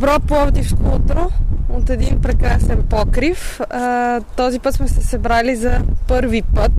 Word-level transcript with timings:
добро 0.00 0.20
пловдивско 0.20 0.82
утро 0.94 1.30
от 1.68 1.90
един 1.90 2.20
прекрасен 2.22 2.82
покрив. 2.90 3.60
А, 3.70 4.20
този 4.36 4.58
път 4.58 4.74
сме 4.74 4.88
се 4.88 5.02
събрали 5.02 5.56
за 5.56 5.80
първи 6.08 6.42
път 6.42 6.72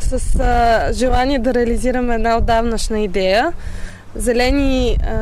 с 0.00 0.40
а, 0.40 0.92
желание 0.92 1.38
да 1.38 1.54
реализираме 1.54 2.14
една 2.14 2.36
отдавнашна 2.36 3.00
идея. 3.00 3.52
Зелени 4.14 4.98
а, 5.02 5.16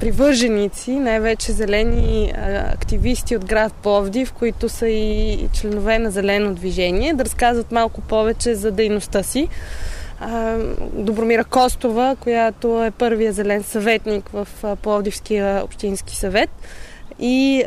привърженици, 0.00 0.90
най-вече 0.90 1.52
зелени 1.52 2.32
а, 2.36 2.72
активисти 2.74 3.36
от 3.36 3.44
град 3.44 3.72
Пловдив, 3.72 4.32
които 4.32 4.68
са 4.68 4.88
и 4.88 5.48
членове 5.52 5.98
на 5.98 6.10
Зелено 6.10 6.54
движение, 6.54 7.14
да 7.14 7.24
разказват 7.24 7.72
малко 7.72 8.00
повече 8.00 8.54
за 8.54 8.70
дейността 8.70 9.22
си. 9.22 9.48
Добромира 10.92 11.44
Костова, 11.44 12.16
която 12.20 12.84
е 12.84 12.90
първия 12.90 13.32
зелен 13.32 13.62
съветник 13.62 14.28
в 14.28 14.48
Пловдивския 14.82 15.64
общински 15.64 16.16
съвет 16.16 16.50
и 17.18 17.64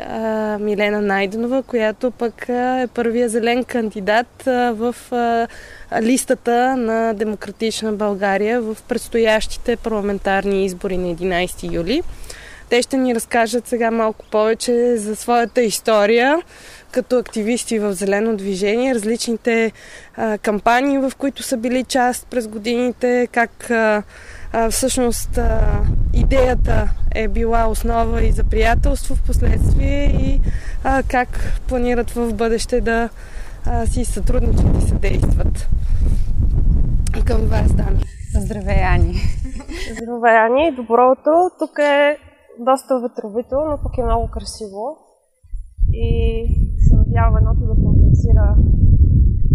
Милена 0.60 1.00
Найденова, 1.00 1.62
която 1.62 2.10
пък 2.10 2.48
е 2.48 2.88
първия 2.94 3.28
зелен 3.28 3.64
кандидат 3.64 4.42
в 4.46 4.94
листата 6.02 6.76
на 6.76 7.14
Демократична 7.14 7.92
България 7.92 8.60
в 8.60 8.76
предстоящите 8.88 9.76
парламентарни 9.76 10.64
избори 10.64 10.98
на 10.98 11.14
11 11.14 11.72
юли. 11.72 12.02
Те 12.68 12.82
ще 12.82 12.96
ни 12.96 13.14
разкажат 13.14 13.66
сега 13.66 13.90
малко 13.90 14.24
повече 14.30 14.96
за 14.96 15.16
своята 15.16 15.62
история, 15.62 16.38
като 16.94 17.18
активисти 17.18 17.78
в 17.78 17.92
Зелено 17.92 18.36
движение, 18.36 18.94
различните 18.94 19.72
а, 20.16 20.38
кампании, 20.38 20.98
в 20.98 21.12
които 21.18 21.42
са 21.42 21.56
били 21.56 21.84
част 21.84 22.26
през 22.26 22.48
годините, 22.48 23.28
как 23.32 23.70
а, 23.70 24.02
а, 24.52 24.70
всъщност 24.70 25.38
а, 25.38 25.60
идеята 26.14 26.88
е 27.14 27.28
била 27.28 27.66
основа 27.66 28.22
и 28.22 28.32
за 28.32 28.44
приятелство 28.44 29.14
в 29.14 29.22
последствие 29.22 30.04
и 30.04 30.40
а, 30.84 31.02
как 31.02 31.28
планират 31.68 32.10
в 32.10 32.34
бъдеще 32.34 32.80
да 32.80 33.08
а, 33.66 33.86
си 33.86 34.04
сътрудничат 34.04 34.82
и 34.82 34.88
съдействат. 34.88 35.68
Към 37.26 37.40
вас, 37.40 37.74
Дани. 37.74 38.04
Здравей, 38.34 38.82
Ани. 38.94 39.14
Здравей, 39.92 40.36
Ани. 40.36 40.76
Добро 40.76 41.12
утро. 41.12 41.32
Тук 41.58 41.78
е 41.78 42.18
доста 42.58 43.00
ветровито, 43.00 43.56
но 43.70 43.78
пък 43.82 43.98
е 43.98 44.02
много 44.02 44.30
красиво. 44.30 44.98
И 45.92 46.06
се 46.78 46.96
надявам 46.96 47.36
едното 47.36 47.60
да 47.60 47.82
компенсира 47.84 48.56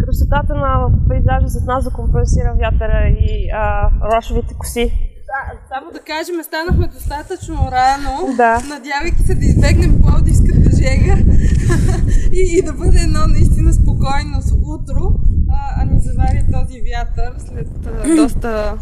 красотата 0.06 0.54
на 0.56 0.90
пейзажа 1.10 1.48
зад 1.48 1.66
нас 1.66 1.84
да 1.84 1.92
компенсира 1.92 2.56
вятъра 2.60 3.08
и 3.08 3.50
а, 3.54 3.90
рошовите 4.16 4.54
коси. 4.54 4.86
Да, 5.30 5.60
само 5.74 5.92
да 5.92 6.00
кажем, 6.00 6.44
станахме 6.44 6.88
достатъчно 6.88 7.56
рано, 7.56 8.36
да. 8.38 8.62
надявайки 8.70 9.22
се 9.22 9.36
да 9.36 9.46
избегнем 9.46 10.02
плодивската 10.02 10.70
жега 10.78 11.16
и, 12.34 12.58
и 12.58 12.62
да 12.62 12.74
бъде 12.74 13.00
едно 13.00 13.20
наистина 13.28 13.74
спокойно 13.74 14.42
утро, 14.70 15.02
а, 15.50 15.82
а 15.82 15.86
ни 15.86 16.00
завари 16.02 16.44
този 16.54 16.82
вятър 16.82 17.34
след 17.38 17.68
а, 17.86 18.16
доста 18.16 18.78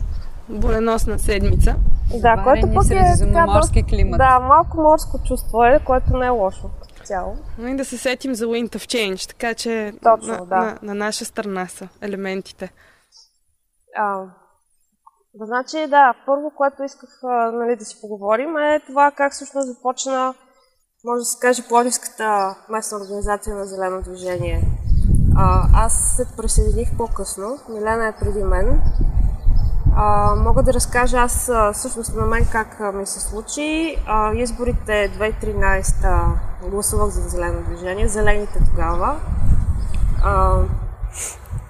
боленосна 0.49 1.19
седмица. 1.19 1.75
Да, 2.21 2.43
което 2.43 2.73
пък 2.73 2.85
е 2.89 3.13
така, 3.19 3.45
морски 3.45 3.83
климат. 3.83 4.17
Да, 4.17 4.39
малко 4.39 4.77
морско 4.81 5.19
чувство 5.27 5.63
е, 5.63 5.79
което 5.85 6.17
не 6.17 6.25
е 6.25 6.29
лошо 6.29 6.69
цяло. 7.07 7.37
И 7.59 7.75
да 7.75 7.85
се 7.85 7.97
сетим 7.97 8.35
за 8.35 8.45
Wind 8.45 8.75
of 8.75 8.85
Change, 8.85 9.29
така 9.29 9.53
че 9.53 9.93
Точно, 10.03 10.27
на, 10.33 10.45
да. 10.45 10.55
на, 10.55 10.79
на 10.81 10.95
наша 10.95 11.25
страна 11.25 11.67
са 11.67 11.87
елементите. 12.01 12.73
А, 13.95 14.25
да, 15.33 15.45
значи, 15.45 15.87
да, 15.89 16.13
първо, 16.25 16.51
което 16.55 16.83
исках 16.83 17.09
а, 17.23 17.51
нали, 17.51 17.75
да 17.75 17.85
си 17.85 18.01
поговорим 18.01 18.57
е 18.57 18.81
това 18.87 19.11
как 19.11 19.33
всъщност 19.33 19.67
започна, 19.67 20.33
може 21.05 21.19
да 21.19 21.25
се 21.25 21.39
каже, 21.39 21.67
Плодивската 21.67 22.55
местна 22.69 22.97
организация 22.97 23.55
на 23.55 23.65
Зелено 23.65 24.01
движение. 24.01 24.61
А, 25.37 25.63
аз 25.73 26.15
се 26.15 26.35
присъединих 26.37 26.97
по-късно, 26.97 27.57
Милена 27.69 28.07
е 28.07 28.15
преди 28.19 28.43
мен. 28.43 28.81
А, 29.99 30.35
мога 30.35 30.63
да 30.63 30.73
разкажа 30.73 31.17
аз 31.17 31.51
всъщност 31.73 32.15
на 32.15 32.25
мен 32.25 32.47
как 32.51 32.93
ми 32.93 33.05
се 33.05 33.19
случи. 33.19 33.97
А, 34.07 34.33
изборите 34.33 35.11
2013 35.19 36.69
гласувах 36.69 37.09
за 37.09 37.29
Зелено 37.29 37.63
движение, 37.63 38.07
зелените 38.07 38.59
тогава. 38.71 39.19
А, 40.23 40.61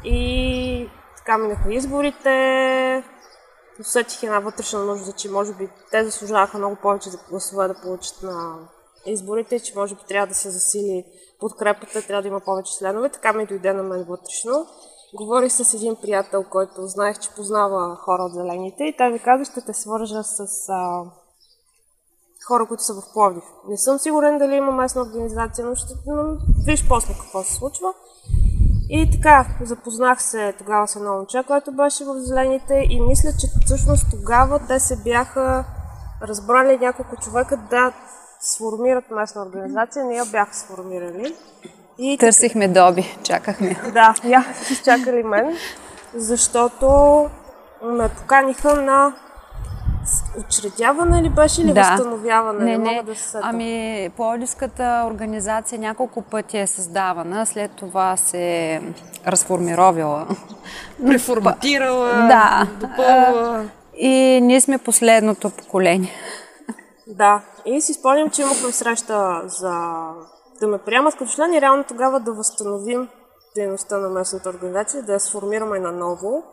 и 0.03 0.89
така 1.17 1.38
минаха 1.38 1.73
изборите. 1.73 3.03
Усетих 3.79 4.23
една 4.23 4.39
вътрешна 4.39 4.85
нужда, 4.85 5.11
че 5.11 5.29
може 5.29 5.53
би 5.53 5.69
те 5.91 6.05
заслужаваха 6.05 6.57
много 6.57 6.75
повече 6.75 7.09
за 7.09 7.17
гласове 7.29 7.67
да 7.67 7.81
получат 7.81 8.23
на 8.23 8.55
изборите, 9.05 9.59
че 9.59 9.73
може 9.75 9.95
би 9.95 10.01
трябва 10.07 10.27
да 10.27 10.33
се 10.33 10.49
засили 10.49 11.05
подкрепата, 11.39 12.01
трябва 12.01 12.21
да 12.21 12.27
има 12.27 12.39
повече 12.39 12.73
членове. 12.79 13.09
Така 13.09 13.33
ми 13.33 13.45
дойде 13.45 13.73
на 13.73 13.83
мен 13.83 14.03
вътрешно. 14.03 14.65
Говорих 15.13 15.51
с 15.51 15.73
един 15.73 15.95
приятел, 15.95 16.44
който 16.44 16.88
знаех, 16.88 17.19
че 17.19 17.34
познава 17.35 17.95
хора 17.95 18.23
от 18.23 18.34
зелените 18.34 18.84
и 18.84 18.97
той 18.97 19.12
ми 19.12 19.19
каза, 19.19 19.45
ще 19.45 19.62
те 19.62 19.73
свържа 19.73 20.23
с 20.23 20.69
а, 20.69 21.03
хора, 22.47 22.66
които 22.68 22.84
са 22.84 22.94
в 22.94 23.13
Пловдив. 23.13 23.44
Не 23.68 23.78
съм 23.78 24.00
сигурен 24.00 24.38
дали 24.38 24.56
има 24.56 24.72
местна 24.72 25.01
организация, 25.01 25.66
но 25.66 25.75
ще 25.75 25.94
но 26.07 26.38
виж 26.66 26.88
после 26.90 27.13
какво 27.13 27.44
се 27.44 27.53
случва. 27.53 27.94
И 28.90 29.12
така, 29.12 29.45
запознах 29.62 30.23
се 30.23 30.53
тогава 30.57 30.88
с 30.88 30.95
едно 30.95 31.13
момче, 31.13 31.44
което 31.47 31.72
беше 31.72 32.06
в 32.06 32.13
Зелените 32.19 32.85
и 32.89 33.01
мисля, 33.01 33.29
че 33.39 33.47
всъщност 33.66 34.06
тогава 34.12 34.59
те 34.68 34.79
се 34.79 34.95
бяха 35.03 35.66
разбрали 36.22 36.78
няколко 36.78 37.16
човека 37.16 37.57
да 37.69 37.94
сформират 38.41 39.12
местна 39.12 39.41
организация, 39.41 40.06
не 40.06 40.16
я 40.16 40.25
бяха 40.25 40.56
сформирали. 40.56 41.35
И 41.99 42.17
Търсихме 42.17 42.67
доби, 42.67 43.17
чакахме. 43.23 43.75
Да, 43.93 44.13
бяха 44.23 44.73
изчакали 44.73 45.23
мен, 45.23 45.57
защото 46.15 47.25
ме 47.83 48.09
поканиха 48.09 48.81
на 48.81 49.13
учредяване 50.39 51.23
ли 51.23 51.29
беше 51.29 51.61
или 51.61 51.73
да. 51.73 51.81
възстановяване? 51.81 52.77
Не, 52.77 52.77
не. 52.77 53.03
Да 53.03 53.15
се 53.15 53.39
ами, 53.41 54.09
Пловдивската 54.15 55.03
организация 55.07 55.79
няколко 55.79 56.21
пъти 56.21 56.57
е 56.57 56.67
създавана, 56.67 57.45
след 57.45 57.71
това 57.71 58.17
се 58.17 58.81
разформировала. 59.27 60.27
Преформатирала, 61.05 62.09
да. 62.27 62.67
допълва. 62.79 63.65
И 63.97 64.39
ние 64.41 64.61
сме 64.61 64.77
последното 64.77 65.49
поколение. 65.49 66.11
Да, 67.07 67.41
и 67.65 67.81
си 67.81 67.93
спомням, 67.93 68.29
че 68.29 68.41
имахме 68.41 68.71
среща 68.71 69.41
за 69.45 70.01
да 70.59 70.68
ме 70.68 70.78
приемат 70.78 71.16
като 71.16 71.31
член 71.31 71.53
и 71.53 71.62
реално 71.62 71.84
тогава 71.84 72.19
да 72.19 72.34
възстановим 72.34 73.09
дейността 73.56 73.97
на 73.97 74.09
местната 74.09 74.50
организация, 74.50 75.03
да 75.03 75.13
я 75.13 75.19
сформираме 75.19 75.79
наново. 75.79 76.44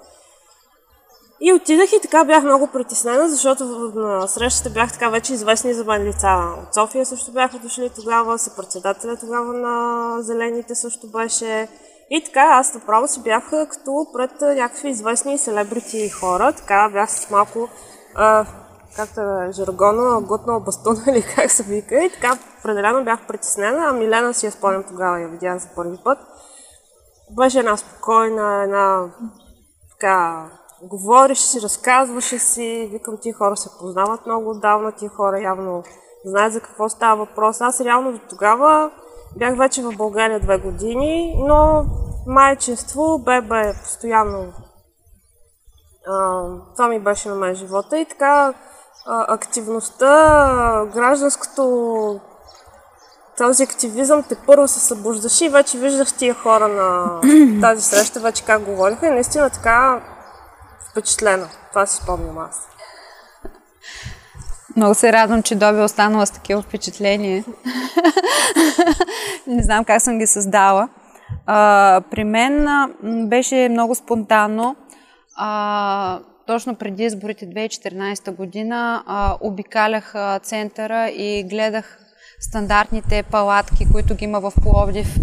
И 1.41 1.53
отидах 1.53 1.93
и 1.93 2.01
така 2.03 2.25
бях 2.25 2.45
много 2.45 2.67
притеснена, 2.67 3.29
защото 3.29 3.65
на 3.95 4.29
срещата 4.29 4.71
бях 4.71 4.93
така 4.93 5.09
вече 5.09 5.33
известни 5.33 5.75
за 5.75 5.85
мен 5.85 6.03
лица. 6.03 6.55
От 6.63 6.75
София 6.75 7.07
също 7.07 7.33
бяха 7.33 7.59
дошли 7.59 7.91
тогава, 7.91 8.39
съпредседателя 8.39 9.17
тогава 9.17 9.53
на 9.53 10.17
Зелените 10.23 10.75
също 10.75 11.07
беше. 11.07 11.69
И 12.11 12.25
така 12.25 12.41
аз 12.41 12.75
направо 12.75 13.09
си 13.09 13.23
бях 13.23 13.51
като 13.51 14.07
пред 14.13 14.41
някакви 14.41 14.89
известни 14.89 15.39
селебрити 15.39 16.11
хора. 16.11 16.53
Така 16.53 16.91
бях 16.93 17.11
с 17.11 17.31
малко 17.31 17.69
както 18.97 19.21
е 19.21 19.53
жаргона, 19.53 20.21
готнал 20.21 20.61
бастуна 20.61 21.03
или 21.09 21.23
как 21.37 21.51
се 21.51 21.63
вика. 21.63 22.05
И 22.05 22.11
така, 22.11 22.39
определено 22.59 23.05
бях 23.05 23.27
притеснена, 23.27 23.87
а 23.89 23.93
Милена 23.93 24.35
си 24.35 24.47
я 24.47 24.53
спомням 24.53 24.85
тогава, 24.89 25.21
я 25.21 25.29
видях 25.29 25.59
за 25.59 25.69
първи 25.75 25.97
път. 26.05 26.19
Беше 27.31 27.59
една 27.59 27.77
спокойна, 27.77 28.63
една 28.63 29.11
така, 29.91 30.47
говореше 30.83 31.43
си, 31.43 31.63
разказваше 31.63 32.39
си, 32.39 32.89
викам, 32.93 33.19
тия 33.23 33.35
хора 33.35 33.57
се 33.57 33.79
познават 33.79 34.27
много 34.27 34.51
отдавна, 34.51 34.93
тия 34.93 35.11
хора 35.11 35.41
явно 35.41 35.83
знаят 36.25 36.53
за 36.53 36.61
какво 36.61 36.89
става 36.89 37.17
въпрос. 37.17 37.61
Аз 37.61 37.81
реално 37.81 38.13
до 38.13 38.19
тогава 38.31 38.91
бях 39.37 39.59
вече 39.59 39.83
в 39.83 39.97
България 39.97 40.41
две 40.41 40.59
години, 40.59 41.35
но 41.49 41.85
майчинство, 42.27 43.19
бебе, 43.19 43.75
постоянно 43.83 44.53
а, 46.07 46.45
това 46.77 46.89
ми 46.89 47.01
беше 47.01 47.29
на 47.29 47.35
мен 47.35 47.55
живота 47.55 47.99
и 47.99 48.05
така 48.05 48.55
активността, 49.07 50.85
гражданското 50.95 52.21
този 53.37 53.63
активизъм 53.63 54.23
те 54.23 54.35
първо 54.47 54.69
се 54.69 54.81
събуждаш 54.81 55.41
и 55.41 55.49
вече 55.49 55.79
виждаш 55.79 56.13
тия 56.13 56.35
хора 56.35 56.69
на 56.69 57.21
тази 57.61 57.83
среща, 57.83 58.21
вече 58.21 58.45
как 58.45 58.63
говориха 58.63 59.07
и 59.07 59.11
наистина 59.11 59.51
така 59.51 60.01
впечатлена. 60.91 61.49
Това 61.71 61.87
си 61.87 61.97
спомням 61.97 62.39
аз. 62.39 62.69
Много 64.77 64.95
се 64.95 65.13
радвам, 65.13 65.43
че 65.43 65.55
Доби 65.55 65.79
е 65.79 65.85
останала 65.85 66.27
с 66.27 66.31
такива 66.31 66.63
впечатления. 66.63 67.45
Не 69.47 69.63
знам 69.63 69.85
как 69.85 70.03
съм 70.03 70.19
ги 70.19 70.27
създала. 70.27 70.89
А, 71.47 72.01
при 72.11 72.25
мен 72.25 72.69
беше 73.29 73.69
много 73.71 73.95
спонтанно. 73.95 74.77
А, 75.37 76.19
точно 76.47 76.75
преди 76.75 77.05
изборите 77.05 77.47
2014 77.47 78.37
година 78.37 79.03
а, 79.07 79.37
обикалях 79.41 80.15
а, 80.15 80.39
центъра 80.39 81.09
и 81.09 81.45
гледах 81.51 81.99
стандартните 82.41 83.23
палатки, 83.23 83.87
които 83.93 84.15
ги 84.15 84.25
има 84.25 84.41
в 84.41 84.53
Пловдив. 84.63 85.19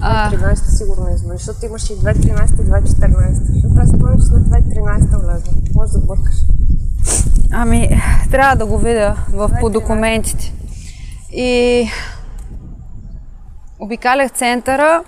2013 0.00 0.54
сигурно 0.54 1.08
е 1.08 1.14
измън, 1.14 1.36
защото 1.36 1.66
имаше 1.66 1.92
и 1.92 1.96
2013 1.96 2.62
и 2.62 2.66
2014. 2.66 2.84
Защото 3.52 3.80
аз 3.80 3.88
спомням, 3.88 4.18
че 4.18 4.32
на 4.32 4.40
2013 4.40 5.24
влезна. 5.24 5.52
Може 5.74 5.92
да 5.92 5.98
бъркаш. 5.98 6.34
Ами, 7.52 8.00
трябва 8.30 8.56
да 8.56 8.66
го 8.66 8.78
видя 8.78 9.16
в, 9.32 9.50
по 9.60 9.70
документите. 9.70 10.52
И 11.32 11.86
обикалях 13.80 14.32
центъра, 14.32 15.04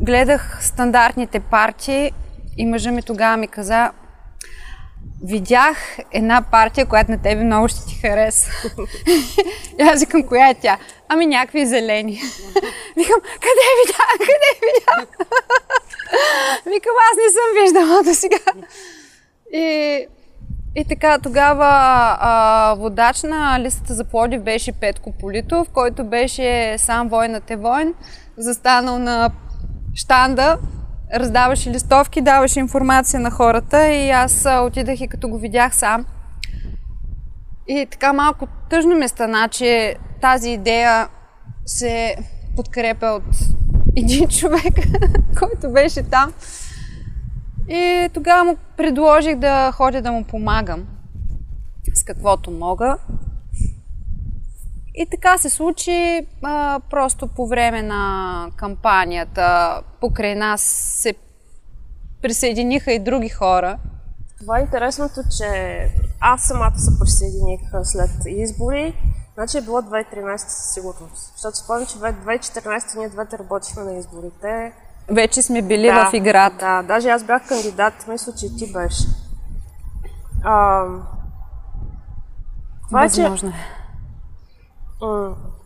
гледах 0.00 0.58
стандартните 0.60 1.40
партии 1.40 2.12
и 2.56 2.66
мъжа 2.66 2.92
ми 2.92 3.02
тогава 3.02 3.36
ми 3.36 3.48
каза, 3.48 3.90
видях 5.24 5.98
една 6.12 6.42
партия, 6.50 6.86
която 6.86 7.10
на 7.10 7.22
тебе 7.22 7.44
много 7.44 7.68
ще 7.68 7.86
ти 7.86 7.94
хареса. 7.94 8.50
и 9.78 9.82
аз 9.82 10.00
викам, 10.00 10.22
коя 10.22 10.48
е 10.48 10.54
тя? 10.54 10.78
Ами 11.08 11.26
някакви 11.26 11.66
зелени. 11.66 12.12
викам, 12.96 13.20
къде 13.20 13.66
видя? 13.80 14.04
Къде 14.18 14.60
видя? 14.62 15.06
викам, 16.66 16.92
аз 17.10 17.16
не 17.16 17.30
съм 17.32 17.62
виждала 17.62 18.02
до 18.02 18.14
сега. 18.14 18.38
И, 19.52 20.06
и 20.76 20.84
така, 20.88 21.18
тогава 21.18 21.66
а, 22.20 22.74
водач 22.78 23.22
на 23.22 23.60
листата 23.60 23.94
за 23.94 24.04
Плодив 24.04 24.42
беше 24.42 24.72
Петко 24.72 25.12
Политов, 25.12 25.68
който 25.70 26.04
беше 26.04 26.74
сам 26.78 27.08
войнат 27.08 27.50
е 27.50 27.56
войн, 27.56 27.94
застанал 28.36 28.98
на 28.98 29.30
штанда 29.94 30.58
раздаваше 31.14 31.70
листовки, 31.70 32.20
даваше 32.20 32.60
информация 32.60 33.20
на 33.20 33.30
хората 33.30 33.88
и 33.88 34.10
аз 34.10 34.46
отидах 34.62 35.00
и 35.00 35.08
като 35.08 35.28
го 35.28 35.38
видях 35.38 35.76
сам. 35.76 36.06
И 37.68 37.86
така 37.90 38.12
малко 38.12 38.46
тъжно 38.70 38.94
ми 38.94 39.08
стана, 39.08 39.48
че 39.48 39.96
тази 40.20 40.50
идея 40.50 41.08
се 41.66 42.16
подкрепя 42.56 43.06
от 43.06 43.36
един 43.96 44.28
човек, 44.28 44.74
който 45.38 45.72
беше 45.72 46.02
там. 46.02 46.32
И 47.68 48.08
тогава 48.14 48.44
му 48.44 48.56
предложих 48.76 49.36
да 49.36 49.72
ходя 49.72 50.02
да 50.02 50.12
му 50.12 50.24
помагам 50.24 50.84
с 51.94 52.04
каквото 52.04 52.50
мога. 52.50 52.96
И 54.94 55.06
така 55.10 55.38
се 55.38 55.50
случи 55.50 56.26
а, 56.42 56.80
просто 56.90 57.28
по 57.28 57.46
време 57.46 57.82
на 57.82 58.50
кампанията. 58.56 59.80
Покрай 60.00 60.34
нас 60.34 60.60
се 61.02 61.14
присъединиха 62.22 62.92
и 62.92 62.98
други 62.98 63.28
хора. 63.28 63.78
Това 64.40 64.58
е 64.58 64.62
интересното, 64.62 65.20
че 65.38 65.48
аз 66.20 66.42
самата 66.42 66.78
се 66.78 66.98
присъединих 67.00 67.60
след 67.82 68.10
избори. 68.26 68.94
Значи 69.34 69.58
е 69.58 69.60
било 69.60 69.80
2013 69.80 70.36
със 70.36 70.74
сигурност. 70.74 71.32
Защото 71.32 71.56
спомням, 71.56 71.86
че 71.86 71.98
2014 71.98 72.98
ние 72.98 73.08
двете 73.08 73.38
работихме 73.38 73.84
на 73.84 73.98
изборите. 73.98 74.72
Вече 75.10 75.42
сме 75.42 75.62
били 75.62 75.86
да, 75.86 76.10
в 76.10 76.14
играта. 76.14 76.56
Да, 76.56 76.82
даже 76.82 77.08
аз 77.08 77.24
бях 77.24 77.48
кандидат, 77.48 78.08
мисля, 78.08 78.32
че 78.32 78.56
ти 78.56 78.72
беше. 78.72 79.04
А, 80.44 80.84
това 82.88 83.02
Възможно 83.02 83.48
е. 83.48 83.52
Че 83.52 83.83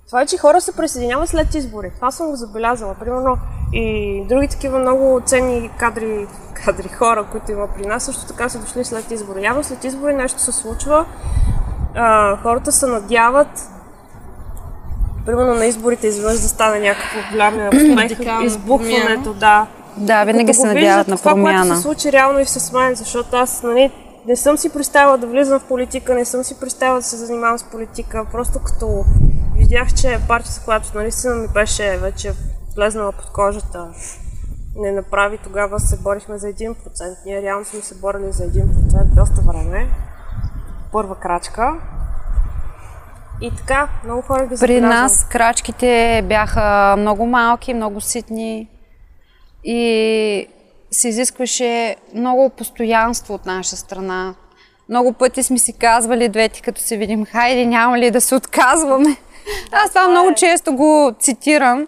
това 0.06 0.22
е, 0.22 0.26
че 0.26 0.38
хора 0.38 0.60
се 0.60 0.76
присъединяват 0.76 1.28
след 1.28 1.54
избори. 1.54 1.90
Това 1.96 2.10
съм 2.10 2.30
го 2.30 2.36
забелязала. 2.36 2.94
Примерно 2.94 3.38
и 3.72 4.24
други 4.28 4.48
такива 4.48 4.78
много 4.78 5.20
ценни 5.26 5.70
кадри, 5.78 6.26
кадри 6.64 6.88
хора, 6.88 7.26
които 7.30 7.52
има 7.52 7.68
при 7.76 7.86
нас, 7.86 8.04
също 8.04 8.26
така 8.26 8.48
са 8.48 8.58
дошли 8.58 8.84
след 8.84 9.10
избори. 9.10 9.42
Явно 9.42 9.64
след 9.64 9.84
избори 9.84 10.14
нещо 10.14 10.40
се 10.40 10.52
случва. 10.52 11.06
А, 11.94 12.36
хората 12.36 12.72
се 12.72 12.86
надяват 12.86 13.68
примерно 15.26 15.54
на 15.54 15.66
изборите 15.66 16.06
изведнъж 16.06 16.40
да 16.40 16.48
стане 16.48 16.80
някакво 16.80 17.22
популярно 17.22 17.70
избухването, 18.44 19.34
да. 19.34 19.66
Да, 19.96 20.24
винаги 20.24 20.54
се 20.54 20.66
надяват 20.66 21.08
на 21.08 21.16
промяна. 21.16 21.62
Това, 21.62 21.62
което 21.62 21.76
се 21.76 21.82
случи 21.82 22.12
реално 22.12 22.38
и 22.38 22.44
с 22.44 22.72
мен, 22.72 22.94
защото 22.94 23.36
аз 23.36 23.62
нали, 23.62 23.90
не 24.28 24.36
съм 24.36 24.58
си 24.58 24.72
представила 24.72 25.18
да 25.18 25.26
влизам 25.26 25.60
в 25.60 25.68
политика, 25.68 26.14
не 26.14 26.24
съм 26.24 26.44
си 26.44 26.60
представила 26.60 26.98
да 26.98 27.02
се 27.02 27.16
занимавам 27.16 27.58
с 27.58 27.70
политика. 27.70 28.26
Просто 28.32 28.58
като 28.64 29.04
видях, 29.56 29.94
че 29.94 30.20
партията, 30.28 30.64
която 30.64 30.90
наистина 30.94 31.34
ми 31.34 31.48
беше 31.48 31.98
вече 31.98 32.32
влезнала 32.76 33.12
под 33.12 33.32
кожата, 33.32 33.88
не 34.76 34.92
направи, 34.92 35.38
тогава 35.38 35.80
се 35.80 36.02
борихме 36.02 36.38
за 36.38 36.46
1%. 36.46 36.74
Ние 37.26 37.42
реално 37.42 37.64
сме 37.64 37.80
се 37.80 37.94
борили 37.94 38.32
за 38.32 38.44
1% 38.44 39.14
доста 39.14 39.40
време. 39.40 39.88
Първа 40.92 41.14
крачка. 41.14 41.74
И 43.40 43.50
така, 43.56 43.88
много 44.04 44.22
хора 44.22 44.46
ги 44.46 44.54
При 44.60 44.80
нас 44.80 45.28
крачките 45.28 46.22
бяха 46.28 46.96
много 46.98 47.26
малки, 47.26 47.74
много 47.74 48.00
ситни 48.00 48.68
и 49.64 50.48
се 50.90 51.08
изискваше 51.08 51.96
много 52.14 52.50
постоянство 52.50 53.34
от 53.34 53.46
наша 53.46 53.76
страна. 53.76 54.34
Много 54.88 55.12
пъти 55.12 55.42
сме 55.42 55.58
си 55.58 55.72
казвали 55.72 56.28
двете, 56.28 56.60
като 56.60 56.80
се 56.80 56.96
видим, 56.96 57.26
хайде, 57.26 57.66
няма 57.66 57.98
ли 57.98 58.10
да 58.10 58.20
се 58.20 58.34
отказваме. 58.34 59.16
Аз 59.72 59.90
това 59.90 60.08
много 60.08 60.34
често 60.34 60.76
го 60.76 61.12
цитирам. 61.20 61.86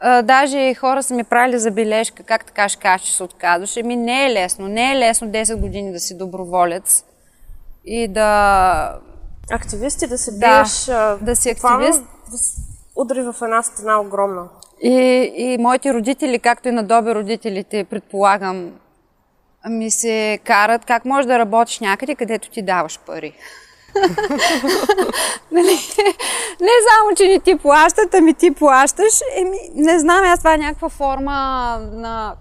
А, 0.00 0.22
даже 0.22 0.74
хора 0.74 1.02
са 1.02 1.14
ми 1.14 1.24
правили 1.24 1.58
забележка, 1.58 2.22
как 2.22 2.44
така 2.44 2.68
ще 2.68 2.82
кажеш, 2.82 3.06
че 3.06 3.16
се 3.16 3.22
отказваш. 3.22 3.76
Еми 3.76 3.96
не 3.96 4.26
е 4.26 4.32
лесно. 4.32 4.68
Не 4.68 4.92
е 4.92 4.96
лесно 4.96 5.28
10 5.28 5.56
години 5.56 5.92
да 5.92 6.00
си 6.00 6.18
доброволец 6.18 7.04
и 7.84 8.08
да... 8.08 8.98
Активисти 9.50 10.06
да 10.06 10.18
се 10.18 10.38
биеш... 10.38 10.84
Да, 10.84 11.18
да 11.20 11.36
си 11.36 11.50
активист. 11.50 12.02
Да 12.02 12.38
удри 12.96 13.22
в 13.22 13.34
една 13.42 13.62
стена 13.62 14.00
огромна. 14.00 14.48
И, 14.82 15.32
и 15.36 15.58
моите 15.58 15.94
родители, 15.94 16.38
както 16.38 16.68
и 16.68 16.72
на 16.72 16.82
доби 16.82 17.14
родителите, 17.14 17.84
предполагам, 17.84 18.72
ми 19.68 19.90
се 19.90 20.38
карат 20.44 20.84
как 20.84 21.04
можеш 21.04 21.26
да 21.26 21.38
работиш 21.38 21.80
някъде, 21.80 22.14
където 22.14 22.50
ти 22.50 22.62
даваш 22.62 22.98
пари. 22.98 23.32
нали? 25.52 25.78
Не 26.60 26.76
само, 26.88 27.16
че 27.16 27.28
не 27.28 27.40
ти 27.40 27.58
плащат, 27.58 28.14
ами 28.14 28.34
ти 28.34 28.50
плащаш. 28.50 29.20
Еми, 29.36 29.58
не 29.74 29.98
знам, 29.98 30.24
аз 30.24 30.38
това 30.38 30.54
е 30.54 30.58
някаква 30.58 30.88
форма 30.88 31.32
на... 31.92 32.34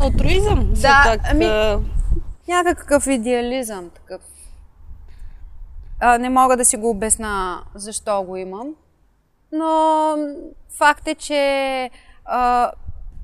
Алтруизъм? 0.00 0.70
Да, 0.74 1.02
так, 1.04 1.20
ами, 1.30 1.46
някакъв 2.48 3.06
идеализъм 3.06 3.90
такъв. 3.90 4.20
А, 6.00 6.18
не 6.18 6.28
мога 6.30 6.56
да 6.56 6.64
си 6.64 6.76
го 6.76 6.90
обясна 6.90 7.62
защо 7.74 8.22
го 8.22 8.36
имам 8.36 8.74
но 9.54 10.16
факт 10.78 11.08
е, 11.08 11.14
че 11.14 11.90
а, 12.24 12.70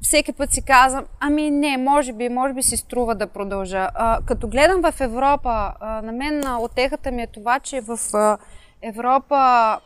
всеки 0.01 0.33
път 0.33 0.53
си 0.53 0.63
казвам, 0.63 1.05
ами 1.21 1.51
не, 1.51 1.77
може 1.77 2.13
би, 2.13 2.29
може 2.29 2.55
би 2.55 2.63
си 2.63 2.77
струва 2.77 3.15
да 3.15 3.27
продължа. 3.27 3.89
А, 3.95 4.21
като 4.27 4.49
гледам 4.49 4.93
в 4.93 5.01
Европа, 5.01 5.73
а, 5.81 6.03
на 6.03 6.13
мен 6.13 6.43
отехата 6.59 7.11
ми 7.11 7.23
е 7.23 7.27
това, 7.27 7.61
че 7.61 7.81
в 7.81 7.99
а, 8.15 8.39
Европа 8.83 9.79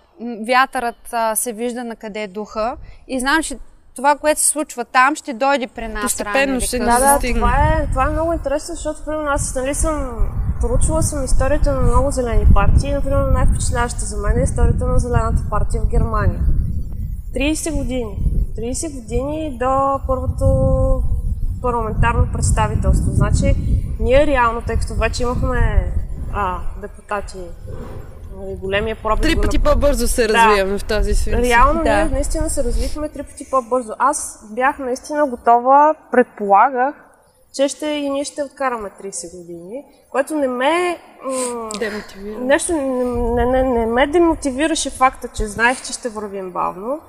вятърът 0.47 1.13
а, 1.13 1.37
се 1.37 1.53
вижда 1.53 1.85
на 1.85 1.97
къде 1.97 2.23
е 2.23 2.29
духа 2.29 2.77
и 3.09 3.21
знам, 3.21 3.43
че 3.43 3.59
това, 3.97 4.17
което 4.17 4.41
се 4.41 4.49
случва 4.49 4.85
там, 4.85 5.17
ще 5.17 5.35
дойде 5.35 5.67
при 5.67 5.89
нас. 5.89 6.03
Постепенно 6.03 6.61
ще 6.61 6.79
да, 6.79 6.85
да, 6.85 7.19
това 7.35 7.57
е, 7.57 7.87
това 7.91 8.07
е 8.07 8.11
много 8.11 8.33
интересно, 8.33 8.75
защото 8.75 9.05
примерно 9.05 9.31
аз 9.31 9.55
нали 9.55 9.75
съм 9.75 10.29
поручвала 10.61 11.03
съм 11.03 11.25
историята 11.25 11.75
на 11.75 11.81
много 11.81 12.11
зелени 12.11 12.47
партии. 12.55 12.93
Например, 12.93 13.27
най-впечатляваща 13.33 14.05
за 14.05 14.17
мен 14.17 14.39
е 14.39 14.43
историята 14.43 14.87
на 14.87 14.99
Зелената 14.99 15.43
партия 15.51 15.83
в 15.83 15.89
Германия. 15.89 16.41
30 17.35 17.77
години. 17.77 18.19
30 18.59 19.01
години 19.01 19.59
до 19.59 20.01
първото 20.07 20.45
парламентарно 21.63 22.29
представителство. 22.33 23.11
Значи, 23.11 23.55
ние 24.01 24.27
реално, 24.27 24.63
тъй 24.63 24.77
като 24.77 24.95
вече 24.95 25.23
имахме 25.23 25.93
а, 26.33 26.59
депутати 26.81 27.39
големия 28.37 28.97
пробив. 29.03 29.23
Три 29.23 29.41
пъти 29.41 29.59
на... 29.59 29.64
по-бързо 29.64 30.09
се 30.09 30.29
развиваме 30.29 30.73
да. 30.73 30.79
в 30.79 30.85
тази 30.85 31.14
сфера. 31.14 31.43
Реално 31.43 31.85
да. 31.85 31.95
ние 31.95 32.05
наистина 32.05 32.50
се 32.50 32.64
развихме 32.64 33.09
три 33.09 33.23
пъти 33.23 33.50
по-бързо. 33.50 33.93
Аз 33.99 34.47
бях 34.50 34.79
наистина 34.79 35.26
готова, 35.26 35.95
предполагах, 36.12 36.95
че 37.55 37.69
ще 37.69 37.87
и 37.87 38.11
ние 38.11 38.25
ще 38.25 38.43
откараме 38.43 38.91
30 39.03 39.41
години, 39.41 39.85
което 40.11 40.35
не 40.35 40.49
ме... 40.49 40.99
М- 41.25 41.69
демотивира. 41.79 42.41
Нещо 42.41 42.73
не, 42.73 43.05
не, 43.05 43.47
не, 43.47 43.62
не 43.62 43.87
ме 43.87 44.07
демотивираше 44.07 44.91
факта, 44.91 45.29
че 45.29 45.47
знаех, 45.47 45.83
че 45.83 45.93
ще 45.93 46.09
вървим 46.09 46.50
бавно. 46.50 47.00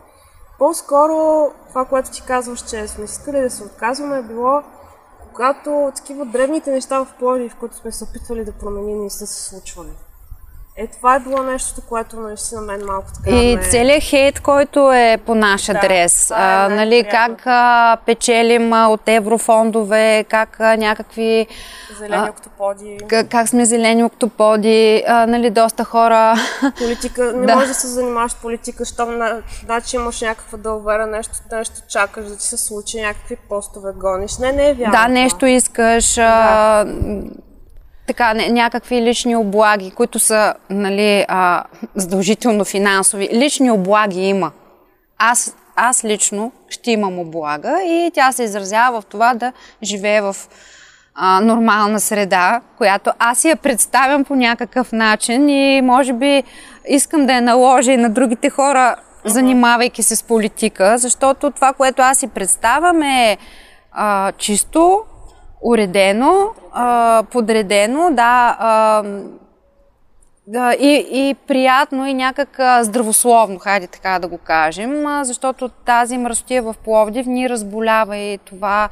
По-скоро 0.59 1.49
това, 1.69 1.85
което 1.85 2.11
ти 2.11 2.21
казваш, 2.21 2.59
че 2.59 2.87
сме 2.87 3.05
искали 3.05 3.41
да 3.41 3.49
се 3.49 3.63
отказваме, 3.63 4.17
е 4.17 4.21
било 4.21 4.61
когато 5.35 5.91
такива 5.95 6.25
древните 6.25 6.71
неща 6.71 6.99
в 6.99 7.13
Пловдив, 7.19 7.51
в 7.51 7.55
които 7.55 7.75
сме 7.75 7.91
се 7.91 8.03
опитвали 8.03 8.45
да 8.45 8.51
променим, 8.51 9.03
не 9.03 9.09
са 9.09 9.27
се 9.27 9.49
случвали. 9.49 9.91
Е, 10.77 10.87
това 10.87 11.15
е 11.15 11.19
било 11.19 11.43
нещо, 11.43 11.81
което 11.89 12.19
наистина 12.19 12.61
мен 12.61 12.85
малко 12.85 13.07
така 13.15 13.35
И 13.35 13.55
ме... 13.55 13.61
целият 13.61 14.03
хейт, 14.03 14.39
който 14.39 14.91
е 14.91 15.17
по 15.25 15.35
наш 15.35 15.69
адрес, 15.69 16.23
това 16.23 16.63
е 16.63 16.65
а, 16.65 16.69
нали, 16.69 16.95
най-приятно. 16.95 17.35
как 17.35 17.43
а, 17.47 17.97
печелим 18.05 18.73
а, 18.73 18.87
от 18.87 19.01
еврофондове, 19.07 20.25
как 20.29 20.59
а, 20.59 20.77
някакви, 20.77 21.47
Зелени 21.97 22.29
октоподи. 22.29 22.97
как, 23.07 23.29
как 23.29 23.47
сме 23.47 23.65
зелени 23.65 24.03
октоподи, 24.03 25.03
а, 25.07 25.27
нали, 25.27 25.49
доста 25.49 25.83
хора. 25.83 26.35
Политика, 26.77 27.33
не 27.35 27.45
Да. 27.45 27.53
можеш 27.53 27.67
да 27.69 27.75
се 27.75 27.87
занимаваш 27.87 28.31
с 28.31 28.35
политика, 28.35 28.85
щом 28.85 29.17
на, 29.17 29.41
значи 29.65 29.95
имаш 29.95 30.21
някаква 30.21 30.57
дълбера, 30.57 31.07
нещо, 31.07 31.33
нещо 31.51 31.73
чакаш 31.89 32.25
да 32.25 32.37
ти 32.37 32.43
се 32.43 32.57
случи, 32.57 33.01
някакви 33.01 33.35
постове 33.49 33.91
гониш. 33.95 34.37
Не, 34.37 34.51
не 34.51 34.69
е 34.69 34.73
вярно. 34.73 34.91
да, 34.91 35.07
нещо 35.07 35.45
искаш, 35.45 36.17
а, 36.17 36.85
така, 38.07 38.33
някакви 38.33 39.01
лични 39.01 39.35
облаги, 39.35 39.91
които 39.91 40.19
са 40.19 40.53
нали, 40.69 41.25
а, 41.27 41.63
задължително 41.95 42.65
финансови. 42.65 43.29
Лични 43.33 43.71
облаги 43.71 44.21
има. 44.21 44.51
Аз, 45.17 45.55
аз 45.75 46.03
лично 46.03 46.51
ще 46.69 46.91
имам 46.91 47.19
облага 47.19 47.83
и 47.83 48.11
тя 48.13 48.31
се 48.31 48.43
изразява 48.43 49.01
в 49.01 49.05
това 49.05 49.33
да 49.33 49.53
живее 49.83 50.21
в 50.21 50.35
а, 51.15 51.41
нормална 51.41 51.99
среда, 51.99 52.61
която 52.77 53.11
аз 53.19 53.45
я 53.45 53.55
представям 53.55 54.23
по 54.23 54.35
някакъв 54.35 54.91
начин 54.91 55.49
и 55.49 55.81
може 55.81 56.13
би 56.13 56.43
искам 56.87 57.25
да 57.25 57.33
я 57.33 57.41
наложа 57.41 57.91
и 57.91 57.97
на 57.97 58.09
другите 58.09 58.49
хора, 58.49 58.95
занимавайки 59.25 60.03
се 60.03 60.15
с 60.15 60.23
политика, 60.23 60.97
защото 60.97 61.51
това, 61.51 61.73
което 61.73 62.01
аз 62.01 62.17
си 62.17 62.27
представям 62.27 63.01
е 63.01 63.37
а, 63.91 64.31
чисто, 64.31 65.03
уредено, 65.65 66.49
подредено, 67.31 68.09
да, 68.11 68.93
и, 70.79 71.07
и 71.11 71.35
приятно 71.47 72.07
и 72.07 72.13
някак 72.13 72.59
здравословно, 72.81 73.59
хайде 73.59 73.87
така 73.87 74.19
да 74.19 74.27
го 74.27 74.37
кажем, 74.37 75.03
защото 75.23 75.69
тази 75.69 76.17
мръсотия 76.17 76.63
в 76.63 76.75
Пловдив 76.83 77.25
ни 77.25 77.49
разболява 77.49 78.17
и 78.17 78.37
това, 78.37 78.89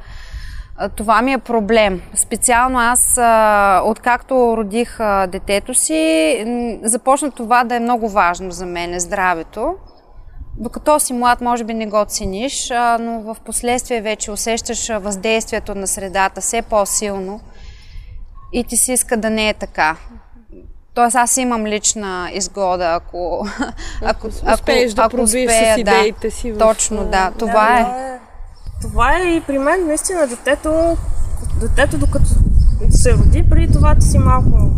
това 0.96 1.22
ми 1.22 1.32
е 1.32 1.38
проблем. 1.38 2.02
Специално 2.14 2.78
аз, 2.78 3.18
откакто 3.84 4.56
родих 4.56 4.98
детето 5.28 5.74
си, 5.74 6.80
започна 6.82 7.30
това 7.30 7.64
да 7.64 7.76
е 7.76 7.80
много 7.80 8.08
важно 8.08 8.50
за 8.50 8.66
мен, 8.66 9.00
здравето. 9.00 9.74
Докато 10.56 11.00
си 11.00 11.12
млад, 11.12 11.40
може 11.40 11.64
би 11.64 11.74
не 11.74 11.86
го 11.86 12.04
цениш, 12.04 12.70
но 13.00 13.20
в 13.20 13.36
последствие 13.40 14.00
вече 14.00 14.30
усещаш 14.30 14.88
въздействието 14.90 15.74
на 15.74 15.86
средата 15.86 16.40
все 16.40 16.62
по-силно 16.62 17.40
и 18.52 18.64
ти 18.64 18.76
се 18.76 18.92
иска 18.92 19.16
да 19.16 19.30
не 19.30 19.48
е 19.48 19.54
така. 19.54 19.96
Тоест 20.94 21.16
аз 21.16 21.36
имам 21.36 21.66
лична 21.66 22.30
изгода, 22.32 22.94
ако, 22.94 23.46
ако, 24.02 24.26
Успееш 24.52 24.92
да 24.92 25.02
ако 25.02 25.10
пробиеш 25.10 25.46
успея, 25.46 25.74
с 25.74 25.80
идеите 25.80 26.30
си. 26.30 26.52
в- 26.52 26.58
Точно, 26.58 27.04
да. 27.04 27.30
Това 27.30 27.78
е. 27.78 27.82
Това 27.82 28.00
е. 28.06 28.18
Това 28.82 29.18
е 29.18 29.24
и 29.24 29.40
при 29.40 29.58
мен, 29.58 29.86
наистина, 29.86 30.26
детето, 30.26 30.96
детето 31.60 31.98
докато 31.98 32.24
се 32.90 33.12
роди, 33.12 33.44
преди 33.50 33.72
това 33.72 33.94
ти 33.94 34.06
си 34.06 34.18
малко 34.18 34.70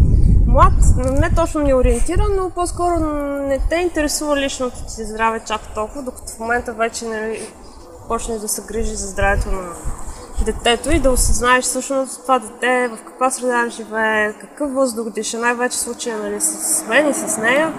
млад, 0.57 0.73
не 1.21 1.31
точно 1.35 1.61
не 1.61 1.75
ориентиран, 1.75 2.37
но 2.37 2.51
по-скоро 2.51 3.01
не 3.49 3.59
те 3.59 3.77
интересува 3.77 4.37
личното 4.37 4.77
ти 4.77 5.05
здраве 5.05 5.41
чак 5.47 5.61
толкова, 5.75 6.03
докато 6.03 6.33
в 6.33 6.39
момента 6.39 6.73
вече 6.73 7.05
нали, 7.05 7.41
почнеш 8.09 8.41
да 8.41 8.49
се 8.49 8.63
грижи 8.63 8.95
за 8.95 9.07
здравето 9.07 9.49
на 9.51 9.63
детето 10.45 10.91
и 10.91 10.99
да 10.99 11.11
осъзнаеш 11.11 11.65
всъщност 11.65 12.23
това 12.23 12.39
дете 12.39 12.89
в 12.89 13.05
каква 13.07 13.31
среда 13.31 13.69
живее, 13.69 14.33
какъв 14.33 14.73
въздух 14.73 15.11
диша, 15.11 15.39
най-вече 15.39 15.79
случая 15.79 16.19
нали, 16.19 16.41
с 16.41 16.85
мен 16.89 17.11
и 17.11 17.15
с 17.15 17.39
нея. 17.39 17.73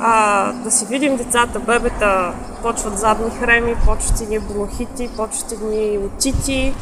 А, 0.00 0.52
да 0.52 0.70
си 0.70 0.86
видим 0.86 1.16
децата, 1.16 1.60
бебета, 1.60 2.32
почват 2.62 2.98
задни 2.98 3.30
хреми, 3.30 3.74
почват 3.86 4.20
едни 4.20 4.38
бронхити, 4.38 5.10
почват 5.16 5.52
едни 5.52 5.98
отити, 5.98 6.74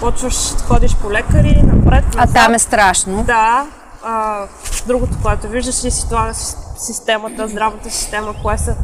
почваш 0.00 0.54
ходиш 0.68 0.96
по 0.96 1.10
лекари, 1.10 1.62
напред, 1.62 2.04
А 2.16 2.26
там 2.26 2.54
е 2.54 2.58
страшно. 2.58 3.24
Да, 3.24 3.66
а, 4.02 4.46
другото, 4.86 5.12
което 5.22 5.48
виждаш 5.48 5.84
ли 5.84 5.90
си 5.90 6.08
това 6.08 6.34
системата, 6.78 7.48
здравната 7.48 7.90
система, 7.90 8.34
кое, 8.42 8.58
са, 8.58 8.76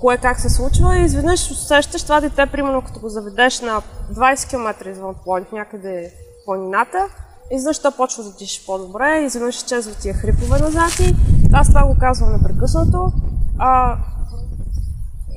кое 0.00 0.18
как 0.18 0.40
се 0.40 0.50
случва 0.50 0.98
и 0.98 1.04
изведнъж 1.04 1.50
усещаш 1.50 2.02
това 2.02 2.20
дете, 2.20 2.46
примерно 2.46 2.82
като 2.82 3.00
го 3.00 3.08
заведеш 3.08 3.60
на 3.60 3.82
20 4.12 4.48
км 4.48 4.90
извън 4.90 5.14
Плодив, 5.24 5.52
някъде 5.52 6.12
планината, 6.44 7.08
и 7.50 7.60
защо 7.60 7.92
почва 7.92 8.24
да 8.24 8.32
дишаш 8.32 8.66
по-добре, 8.66 9.20
изведнъж 9.20 9.56
изчезват 9.56 9.98
тия 9.98 10.14
хрипове 10.14 10.58
назад 10.58 10.98
и 11.00 11.14
аз 11.52 11.68
това 11.68 11.86
го 11.86 11.96
казвам 12.00 12.32
непрекъснато. 12.32 13.12
А, 13.58 13.98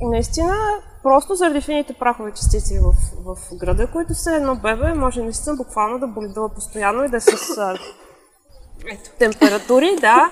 наистина, 0.02 0.56
просто 1.02 1.34
заради 1.34 1.60
фините 1.60 1.92
прахови 1.92 2.32
частици 2.36 2.78
в, 2.78 2.92
в 3.24 3.56
града, 3.56 3.86
които 3.86 4.14
са 4.14 4.34
едно 4.34 4.56
бебе, 4.56 4.94
може 4.94 5.22
наистина 5.22 5.56
буквално 5.56 5.98
да 5.98 6.06
боледува 6.06 6.48
постоянно 6.48 7.04
и 7.04 7.08
да 7.08 7.16
е 7.16 7.20
с 7.20 7.36
а, 8.92 8.96
температури, 9.18 9.96
да, 10.00 10.30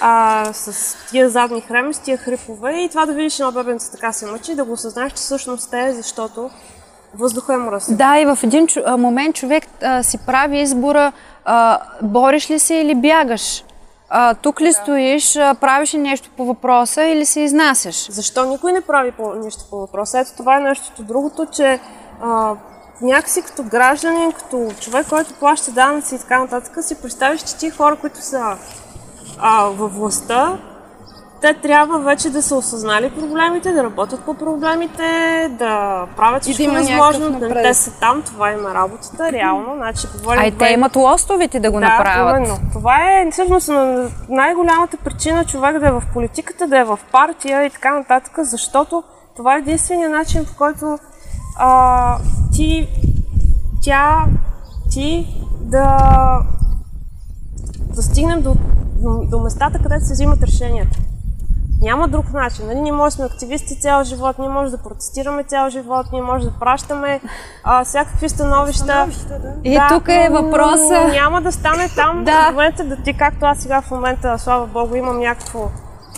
а, 0.00 0.44
с 0.52 0.96
тия 1.10 1.30
задни 1.30 1.60
хреми, 1.60 1.94
с 1.94 1.98
тия 1.98 2.16
хрипове 2.16 2.72
и 2.72 2.88
това 2.88 3.06
да 3.06 3.12
видиш 3.12 3.40
едно 3.40 3.52
бебенце 3.52 3.90
така 3.90 4.12
се 4.12 4.26
мъчи, 4.26 4.54
да 4.54 4.64
го 4.64 4.72
осъзнаеш, 4.72 5.12
че 5.12 5.16
всъщност 5.16 5.72
е, 5.72 5.92
защото 5.92 6.50
въздуха 7.14 7.54
е 7.54 7.56
мръсен. 7.56 7.96
Да, 7.96 8.18
и 8.18 8.24
в 8.24 8.38
един 8.42 8.66
момент 8.98 9.36
човек 9.36 9.64
а, 9.82 10.02
си 10.02 10.18
прави 10.26 10.60
избора 10.60 11.12
а, 11.44 11.80
бориш 12.02 12.50
ли 12.50 12.58
се 12.58 12.74
или 12.74 12.94
бягаш. 12.94 13.64
А, 14.10 14.34
тук 14.34 14.60
ли 14.60 14.72
стоиш, 14.72 15.36
а, 15.36 15.54
правиш 15.54 15.94
ли 15.94 15.98
нещо 15.98 16.30
по 16.36 16.44
въпроса 16.44 17.02
или 17.02 17.26
се 17.26 17.40
изнасяш? 17.40 18.10
Защо 18.10 18.44
никой 18.44 18.72
не 18.72 18.80
прави 18.80 19.12
по, 19.12 19.34
нищо 19.34 19.64
по 19.70 19.76
въпроса? 19.76 20.18
Ето 20.18 20.30
това 20.36 20.56
е 20.56 20.60
нещото. 20.60 21.02
Другото, 21.02 21.46
че 21.46 21.80
а, 22.22 22.54
някакси 23.00 23.42
като 23.42 23.62
гражданин, 23.62 24.32
като 24.32 24.68
човек, 24.80 25.06
който 25.08 25.34
плаща 25.34 25.70
данъци 25.70 26.14
и 26.14 26.18
така 26.18 26.38
нататък, 26.38 26.76
си 26.80 27.02
представиш, 27.02 27.40
че 27.40 27.56
ти 27.56 27.70
хора, 27.70 27.96
които 27.96 28.18
са 28.18 28.56
а, 29.38 29.64
във 29.64 29.94
властта, 29.94 30.58
те 31.40 31.54
трябва 31.54 31.98
вече 31.98 32.30
да 32.30 32.42
са 32.42 32.56
осъзнали 32.56 33.10
проблемите, 33.10 33.72
да 33.72 33.84
работят 33.84 34.20
по 34.20 34.34
проблемите, 34.34 35.02
да 35.50 35.68
правят 36.16 36.34
да 36.36 36.42
всичко 36.42 36.62
има 36.62 36.74
възможно. 36.74 37.30
напредък. 37.30 37.62
те 37.62 37.74
са 37.74 37.90
там, 37.90 38.22
това 38.22 38.52
има 38.52 38.74
работата, 38.74 39.32
реално. 39.32 39.74
Значи, 39.74 40.06
говорим 40.14 40.40
А 40.40 40.46
и 40.46 40.50
те 40.50 40.56
две- 40.56 40.72
имат 40.72 40.96
лостовите 40.96 41.60
да 41.60 41.70
го 41.70 41.80
да, 41.80 41.88
направят. 41.88 42.36
Именно. 42.38 42.58
Това 42.72 42.96
е 42.96 43.30
всъщност 43.30 43.68
на- 43.68 44.10
най-голямата 44.28 44.96
причина 44.96 45.44
човек 45.44 45.78
да 45.78 45.88
е 45.88 45.92
в 45.92 46.02
политиката, 46.12 46.66
да 46.66 46.78
е 46.78 46.84
в 46.84 46.98
партия 47.12 47.64
и 47.64 47.70
така 47.70 47.94
нататък, 47.94 48.32
защото 48.38 49.02
това 49.36 49.54
е 49.54 49.58
единствения 49.58 50.10
начин, 50.10 50.44
по 50.46 50.56
който 50.56 50.98
а, 51.58 52.18
ти, 52.52 52.88
тя, 53.82 54.26
ти 54.90 55.26
да, 55.60 55.98
да 57.94 58.02
стигнем 58.02 58.42
до, 58.42 58.54
до, 59.02 59.24
до 59.24 59.38
местата, 59.38 59.78
където 59.82 60.04
се 60.04 60.12
взимат 60.12 60.42
решенията. 60.42 60.98
Няма 61.80 62.08
друг 62.08 62.32
начин. 62.32 62.66
Нали? 62.66 62.80
Ние 62.80 62.92
може 62.92 63.06
да 63.06 63.10
сме 63.10 63.24
активисти 63.24 63.80
цял 63.80 64.04
живот, 64.04 64.38
ние 64.38 64.48
може 64.48 64.70
да 64.70 64.78
протестираме 64.78 65.44
цял 65.44 65.70
живот, 65.70 66.06
ние 66.12 66.22
може 66.22 66.44
да 66.44 66.52
пращаме 66.60 67.20
а, 67.64 67.84
всякакви 67.84 68.28
становища. 68.28 69.08
И 69.64 69.80
тук 69.88 70.08
е 70.08 70.28
но 70.30 70.42
въпроса. 70.42 71.08
Няма 71.08 71.42
да 71.42 71.52
стане 71.52 71.88
там 71.88 72.24
Да. 72.24 72.48
в 72.48 72.50
момента 72.50 72.84
да 72.84 72.96
ти, 72.96 73.12
както 73.12 73.46
аз 73.46 73.58
сега 73.58 73.80
в 73.80 73.90
момента, 73.90 74.38
слава 74.38 74.66
Богу, 74.66 74.94
имам 74.94 75.18
някакво, 75.18 75.68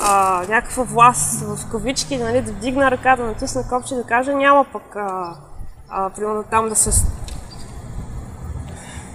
а, 0.03 0.43
някаква 0.49 0.83
власт 0.85 1.41
в 1.41 1.71
кавички, 1.71 2.17
нали, 2.19 2.41
да 2.41 2.53
вдигна 2.53 2.91
ръка, 2.91 3.17
да 3.17 3.23
натисна 3.23 3.69
копче, 3.69 3.95
да 3.95 4.03
кажа, 4.05 4.35
няма 4.35 4.65
пък 4.73 4.97
а, 4.97 5.35
а, 5.91 6.11
примерно 6.11 6.45
там 6.51 6.69
да 6.69 6.77
се, 6.77 7.07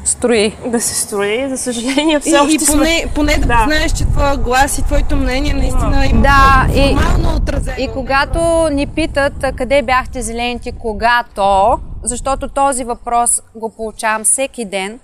Строи. 0.05 0.57
да 0.67 0.81
се 0.81 0.95
строи. 0.95 1.49
За 1.49 1.57
съжаление, 1.57 2.19
все 2.19 2.29
И, 2.29 2.35
още 2.35 2.55
и 2.55 2.59
сме... 2.59 2.77
поне, 2.77 3.05
поне 3.15 3.33
да, 3.33 3.47
Да. 3.47 3.63
знаеш, 3.65 3.91
че 3.91 4.05
твоя 4.05 4.37
глас 4.37 4.77
и 4.77 4.83
твоето 4.83 5.15
мнение 5.15 5.53
наистина 5.53 6.05
има 6.05 6.21
Да, 6.21 6.67
и, 6.73 6.97
отразено. 7.37 7.75
и 7.79 7.89
когато 7.93 8.39
ни 8.71 8.87
питат 8.87 9.33
къде 9.57 9.81
бяхте 9.81 10.21
зелените, 10.21 10.71
когато, 10.71 11.79
защото 12.03 12.47
този 12.47 12.83
въпрос 12.83 13.41
го 13.55 13.69
получавам 13.69 14.23
всеки 14.23 14.65
ден, 14.65 14.99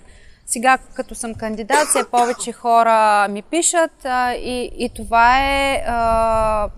сега 0.52 0.78
като 0.94 1.14
съм 1.14 1.34
кандидат, 1.34 1.88
все 1.88 2.04
повече 2.10 2.52
хора 2.52 3.28
ми 3.28 3.42
пишат 3.42 4.04
а, 4.04 4.32
и, 4.32 4.70
и 4.78 4.90
това 4.96 5.38
е 5.38 5.82
а, 5.86 6.68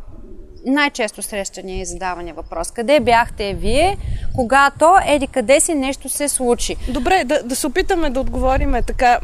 най-често 0.66 1.22
срещания 1.22 1.80
и 1.80 1.84
задавания 1.84 2.34
въпрос. 2.34 2.70
Къде 2.70 3.00
бяхте 3.00 3.54
вие, 3.54 3.96
когато 4.34 4.96
еди 5.06 5.26
къде 5.26 5.60
си 5.60 5.74
нещо 5.74 6.08
се 6.08 6.28
случи? 6.28 6.76
Добре, 6.88 7.24
да, 7.24 7.42
да 7.42 7.56
се 7.56 7.66
опитаме 7.66 8.10
да 8.10 8.20
отговориме 8.20 8.82
така. 8.82 9.18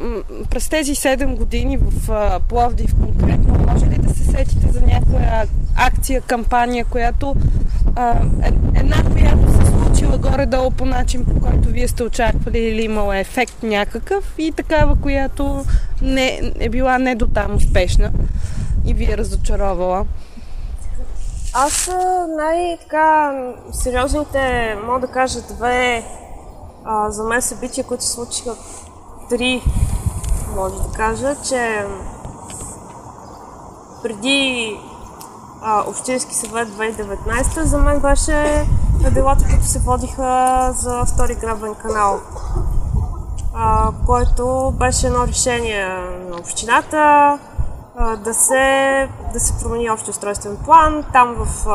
През 0.50 0.68
тези 0.68 0.94
7 0.94 1.36
години 1.36 1.76
в 1.76 2.10
а, 2.10 2.40
Пловдив 2.40 2.94
конкретно, 2.94 3.54
може 3.72 3.86
ли 3.86 3.98
да 3.98 4.14
се 4.14 4.24
сетите 4.24 4.72
за 4.72 4.80
някоя 4.80 5.46
акция, 5.76 6.20
кампания, 6.20 6.84
която 6.84 7.36
а, 7.96 8.10
е, 8.44 8.48
една, 8.78 8.96
която 9.12 9.59
се 10.00 10.06
случила 10.06 10.30
горе-долу 10.30 10.70
по 10.70 10.84
начин, 10.84 11.24
по 11.24 11.40
който 11.40 11.68
вие 11.68 11.88
сте 11.88 12.02
очаквали 12.02 12.58
или 12.58 12.82
имала 12.82 13.18
ефект 13.18 13.62
някакъв 13.62 14.34
и 14.38 14.52
такава, 14.52 14.96
която 15.02 15.64
не, 16.02 16.52
е 16.60 16.68
била 16.68 16.98
не 16.98 17.14
до 17.14 17.26
там 17.26 17.54
успешна. 17.54 18.10
и 18.86 18.94
ви 18.94 19.12
е 19.12 19.16
разочаровала? 19.16 20.06
Аз 21.54 21.90
най-така 22.38 23.32
сериозните, 23.72 24.74
мога 24.86 25.00
да 25.00 25.06
кажа, 25.06 25.40
две 25.40 26.04
а, 26.84 27.10
за 27.10 27.24
мен 27.24 27.42
събития, 27.42 27.84
които 27.84 28.04
се 28.04 28.10
случиха 28.10 28.54
три, 29.30 29.62
може 30.56 30.74
да 30.74 30.92
кажа, 30.96 31.36
че 31.48 31.84
преди 34.02 34.76
а, 35.62 35.84
Общински 35.88 36.34
съвет 36.34 36.68
2019 36.68 37.62
за 37.62 37.78
мен 37.78 38.00
беше 38.00 38.66
делата, 39.08 39.44
които 39.44 39.64
се 39.64 39.78
водиха 39.78 40.70
за 40.74 41.04
втори 41.04 41.34
грабен 41.34 41.74
канал, 41.74 42.20
а, 43.54 43.90
който 44.06 44.74
беше 44.78 45.06
едно 45.06 45.26
решение 45.26 45.86
на 46.30 46.36
общината, 46.36 47.38
да 48.24 48.34
се, 48.34 49.08
да 49.32 49.40
се 49.40 49.58
промени 49.62 49.90
общия 49.90 50.10
устройствен 50.10 50.56
план. 50.64 51.04
Там 51.12 51.36
в 51.38 51.68
а, 51.68 51.72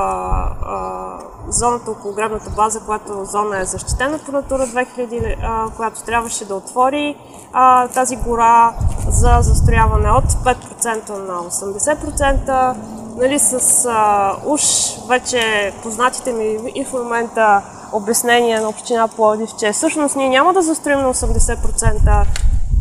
а, 0.62 1.20
зоната 1.48 1.92
около 1.92 2.14
гребната 2.14 2.50
база, 2.50 2.80
която 2.80 3.26
зона 3.26 3.60
е 3.60 3.66
защитена 3.66 4.20
по 4.26 4.32
Натура 4.32 4.68
2000, 4.68 5.36
а, 5.42 5.70
която 5.76 6.04
трябваше 6.04 6.46
да 6.46 6.56
отвори 6.56 7.16
а, 7.54 7.88
тази 7.88 8.16
гора 8.16 8.74
за 9.08 9.38
застрояване 9.42 10.10
от 10.10 10.26
5% 10.26 11.10
на 11.10 11.34
80%. 11.34 12.76
Нали, 13.18 13.40
с 13.40 13.86
а, 13.90 14.36
уж 14.46 14.62
вече 15.08 15.74
познатите 15.84 16.34
ми 16.34 16.72
и 16.76 16.86
в 16.86 16.94
момента 16.94 17.62
обяснения 17.94 18.62
на 18.62 18.70
община 18.70 19.08
Пловдив, 19.08 19.50
че 19.60 19.72
всъщност 19.72 20.16
ние 20.16 20.30
няма 20.30 20.54
да 20.54 20.62
застроим 20.62 21.00
на 21.00 21.14
80%, 21.14 22.26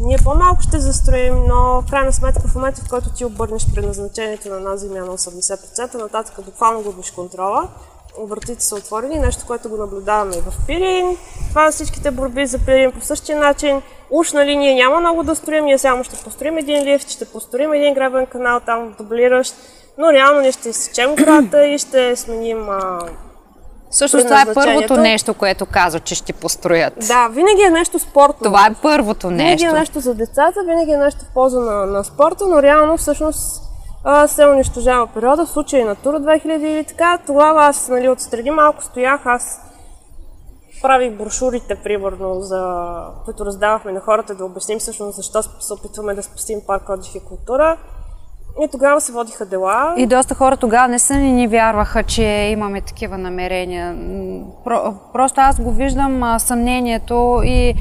ние 0.00 0.19
по-малко 0.25 0.62
ще 0.62 0.79
застроим, 0.79 1.35
но 1.49 1.81
в 1.81 1.85
крайна 1.91 2.12
сметка 2.12 2.49
в 2.49 2.55
момента, 2.55 2.81
в 2.81 2.88
който 2.88 3.11
ти 3.11 3.25
обърнеш 3.25 3.67
предназначението 3.75 4.49
на 4.49 4.57
една 4.57 4.76
земя 4.76 5.00
на 5.00 5.19
80%, 5.19 5.95
нататък 5.95 6.45
буквално 6.45 6.83
губиш 6.83 7.11
контрола. 7.11 7.69
Обратите 8.19 8.64
са 8.64 8.75
отворени, 8.75 9.19
нещо, 9.19 9.45
което 9.47 9.69
го 9.69 9.76
наблюдаваме 9.76 10.37
и 10.37 10.41
в 10.41 10.67
Пирин. 10.67 11.17
Това 11.49 11.64
на 11.64 11.73
всичките 11.73 12.11
борби 12.11 12.47
за 12.47 12.59
Пирин 12.59 12.93
по 12.93 13.00
същия 13.00 13.38
начин. 13.38 13.83
Уж, 14.11 14.33
нали, 14.33 14.57
ние 14.57 14.75
няма 14.75 15.00
много 15.00 15.23
да 15.23 15.35
строим, 15.35 15.64
ние 15.64 15.79
само 15.79 16.05
ще 16.05 16.25
построим 16.25 16.59
един 16.59 16.85
лифт, 16.85 17.11
ще 17.11 17.25
построим 17.25 17.73
един 17.73 17.95
гребен 17.95 18.26
канал 18.26 18.61
там 18.61 18.95
дублиращ, 18.99 19.55
но 19.98 20.12
реално 20.12 20.40
ние 20.40 20.52
ще 20.52 20.68
изсечем 20.68 21.16
гората 21.16 21.66
и 21.66 21.78
ще 21.78 22.16
сменим 22.16 22.68
а, 22.68 22.98
Всъщност 23.90 24.26
това 24.26 24.42
е 24.42 24.54
първото 24.54 24.96
нещо, 24.96 25.34
което 25.34 25.66
казва, 25.66 26.00
че 26.00 26.14
ще 26.14 26.32
построят. 26.32 26.94
Да, 27.08 27.28
винаги 27.28 27.62
е 27.62 27.70
нещо 27.70 27.98
спортно. 27.98 28.44
Това 28.44 28.66
е 28.66 28.74
първото 28.82 29.30
нещо. 29.30 29.60
Винаги 29.60 29.76
е 29.76 29.80
нещо 29.80 30.00
за 30.00 30.14
децата, 30.14 30.60
винаги 30.66 30.90
е 30.90 30.96
нещо 30.96 31.20
в 31.24 31.34
полза 31.34 31.60
на, 31.60 31.86
на 31.86 32.04
спорта, 32.04 32.46
но 32.46 32.62
реално 32.62 32.96
всъщност 32.96 33.62
а, 34.04 34.28
се 34.28 34.46
унищожава 34.46 35.06
периода. 35.06 35.46
В 35.46 35.50
случай 35.50 35.84
на 35.84 35.94
Тура 35.94 36.20
2000 36.20 36.58
или 36.58 36.84
така, 36.84 37.18
тогава 37.26 37.64
аз 37.64 37.88
нали, 37.88 38.08
отстрани 38.08 38.50
малко 38.50 38.84
стоях, 38.84 39.26
аз 39.26 39.60
правих 40.82 41.16
брошурите, 41.16 41.74
примерно, 41.74 42.40
за 42.40 42.86
които 43.24 43.46
раздавахме 43.46 43.92
на 43.92 44.00
хората, 44.00 44.34
да 44.34 44.44
обясним 44.44 44.78
всъщност 44.78 45.16
защо 45.16 45.42
се 45.42 45.72
опитваме 45.72 46.14
да 46.14 46.22
спасим 46.22 46.60
парк 46.66 46.88
отдих 46.88 47.14
и 47.14 47.20
култура. 47.20 47.76
И 48.62 48.68
тогава 48.73 49.00
се 49.00 49.12
водиха 49.12 49.46
дела. 49.46 49.94
И 49.96 50.06
доста 50.06 50.34
хора 50.34 50.56
тогава 50.56 50.88
не 50.88 50.99
са 50.99 51.14
ни 51.14 51.32
ни 51.32 51.49
вярваха, 51.49 52.02
че 52.02 52.23
имаме 52.25 52.80
такива 52.80 53.18
намерения. 53.18 53.96
Про, 54.64 54.94
просто 55.12 55.40
аз 55.40 55.61
го 55.61 55.70
виждам 55.70 56.23
а, 56.23 56.38
съмнението 56.38 57.42
и, 57.44 57.75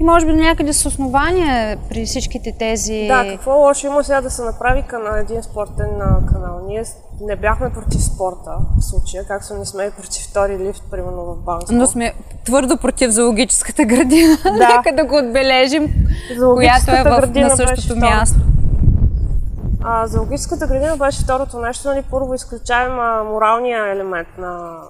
и 0.00 0.04
може 0.04 0.26
би 0.26 0.32
някъде 0.32 0.72
с 0.72 0.86
основание 0.86 1.76
при 1.88 2.04
всичките 2.04 2.54
тези... 2.58 3.06
Да, 3.08 3.24
какво 3.28 3.52
лошо 3.52 3.86
има 3.86 4.04
сега 4.04 4.20
да 4.20 4.30
се 4.30 4.42
направи 4.42 4.84
на 4.92 5.18
един 5.18 5.42
спортен 5.42 5.90
канал? 6.32 6.60
Ние 6.68 6.84
не 7.20 7.36
бяхме 7.36 7.72
против 7.72 8.04
спорта 8.04 8.50
в 8.78 8.84
случая, 8.84 9.24
както 9.28 9.54
не 9.54 9.64
сме 9.64 9.84
и 9.84 9.90
против 9.90 10.22
втори 10.24 10.58
лифт, 10.58 10.82
примерно 10.90 11.24
в 11.24 11.36
Банско. 11.44 11.74
Но 11.74 11.86
сме 11.86 12.12
твърдо 12.44 12.76
против 12.76 13.10
зоологическата 13.10 13.84
градина. 13.84 14.36
Да. 14.44 14.52
Нека 14.76 14.96
да 14.96 15.04
го 15.04 15.16
отбележим, 15.16 15.94
която 16.54 16.90
е 16.90 17.02
в, 17.02 17.30
на 17.34 17.56
същото 17.56 17.96
място. 17.96 18.40
А, 19.86 20.06
зоологическата 20.06 20.66
градина 20.66 20.96
беше 20.96 21.22
второто 21.22 21.58
нещо, 21.58 21.88
нали, 21.88 22.02
първо 22.10 22.34
изключаем 22.34 23.00
а, 23.00 23.24
моралния 23.24 23.92
елемент 23.92 24.28
на 24.38 24.80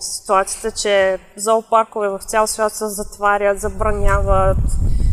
ситуацията, 0.00 0.70
че 0.70 1.18
зоопаркове 1.36 2.08
в 2.08 2.18
цял 2.18 2.46
свят 2.46 2.72
се 2.72 2.86
затварят, 2.86 3.60
забраняват, 3.60 4.56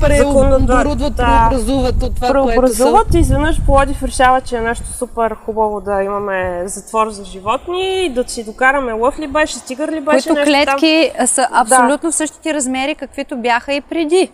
преоборудват, 0.02 1.16
да, 1.16 1.48
преобразуват 1.50 2.04
от 2.04 2.16
това, 2.16 2.28
преобразуват 2.28 2.94
което 2.94 3.12
са... 3.12 3.18
и 3.18 3.22
изведнъж 3.22 3.66
Плодив 3.66 4.04
решава, 4.04 4.42
че 4.42 4.58
е 4.58 4.62
нещо 4.62 4.88
супер 4.88 5.36
хубаво 5.46 5.82
да 5.82 6.04
имаме 6.04 6.64
затвор 6.66 7.10
за 7.10 7.26
животни, 7.26 8.14
да 8.16 8.30
си 8.30 8.44
докараме 8.44 8.94
лъв 8.94 9.20
ли 9.20 9.28
беше, 9.28 9.58
стигър 9.58 9.92
ли 9.92 10.02
беше 10.02 10.30
Които 10.30 10.40
нещо 10.40 10.52
клетки 10.52 11.12
там. 11.18 11.28
са 11.28 11.48
абсолютно 11.52 12.10
да. 12.10 12.12
в 12.12 12.16
същите 12.16 12.54
размери, 12.54 12.96
каквито 12.96 13.38
бяха 13.38 13.74
и 13.74 13.82
преди. 13.82 14.32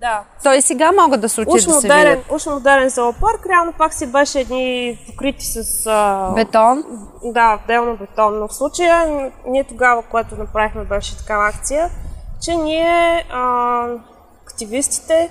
Да. 0.00 0.24
Той 0.42 0.56
и 0.56 0.62
сега 0.62 0.92
могат 0.92 1.20
да 1.20 1.28
се 1.28 1.40
учат 1.40 1.52
да 1.52 1.80
се 1.80 1.88
видят. 1.88 2.24
Уж 2.32 2.46
модерен 2.46 2.88
зоопарк, 2.88 3.46
реално 3.46 3.72
пак 3.72 3.94
си 3.94 4.06
беше 4.12 4.40
едни 4.40 4.98
покрити 5.06 5.44
с... 5.44 5.86
А... 5.86 6.32
Бетон? 6.34 6.84
Да, 7.24 7.58
отделно 7.64 7.96
бетон. 7.96 8.38
Но 8.38 8.48
в 8.48 8.54
случая, 8.54 9.30
ние 9.46 9.64
тогава, 9.64 10.02
което 10.02 10.36
направихме, 10.36 10.84
беше 10.84 11.16
такава 11.16 11.48
акция, 11.48 11.90
че 12.42 12.56
ние, 12.56 13.24
а, 13.30 13.86
активистите, 14.46 15.30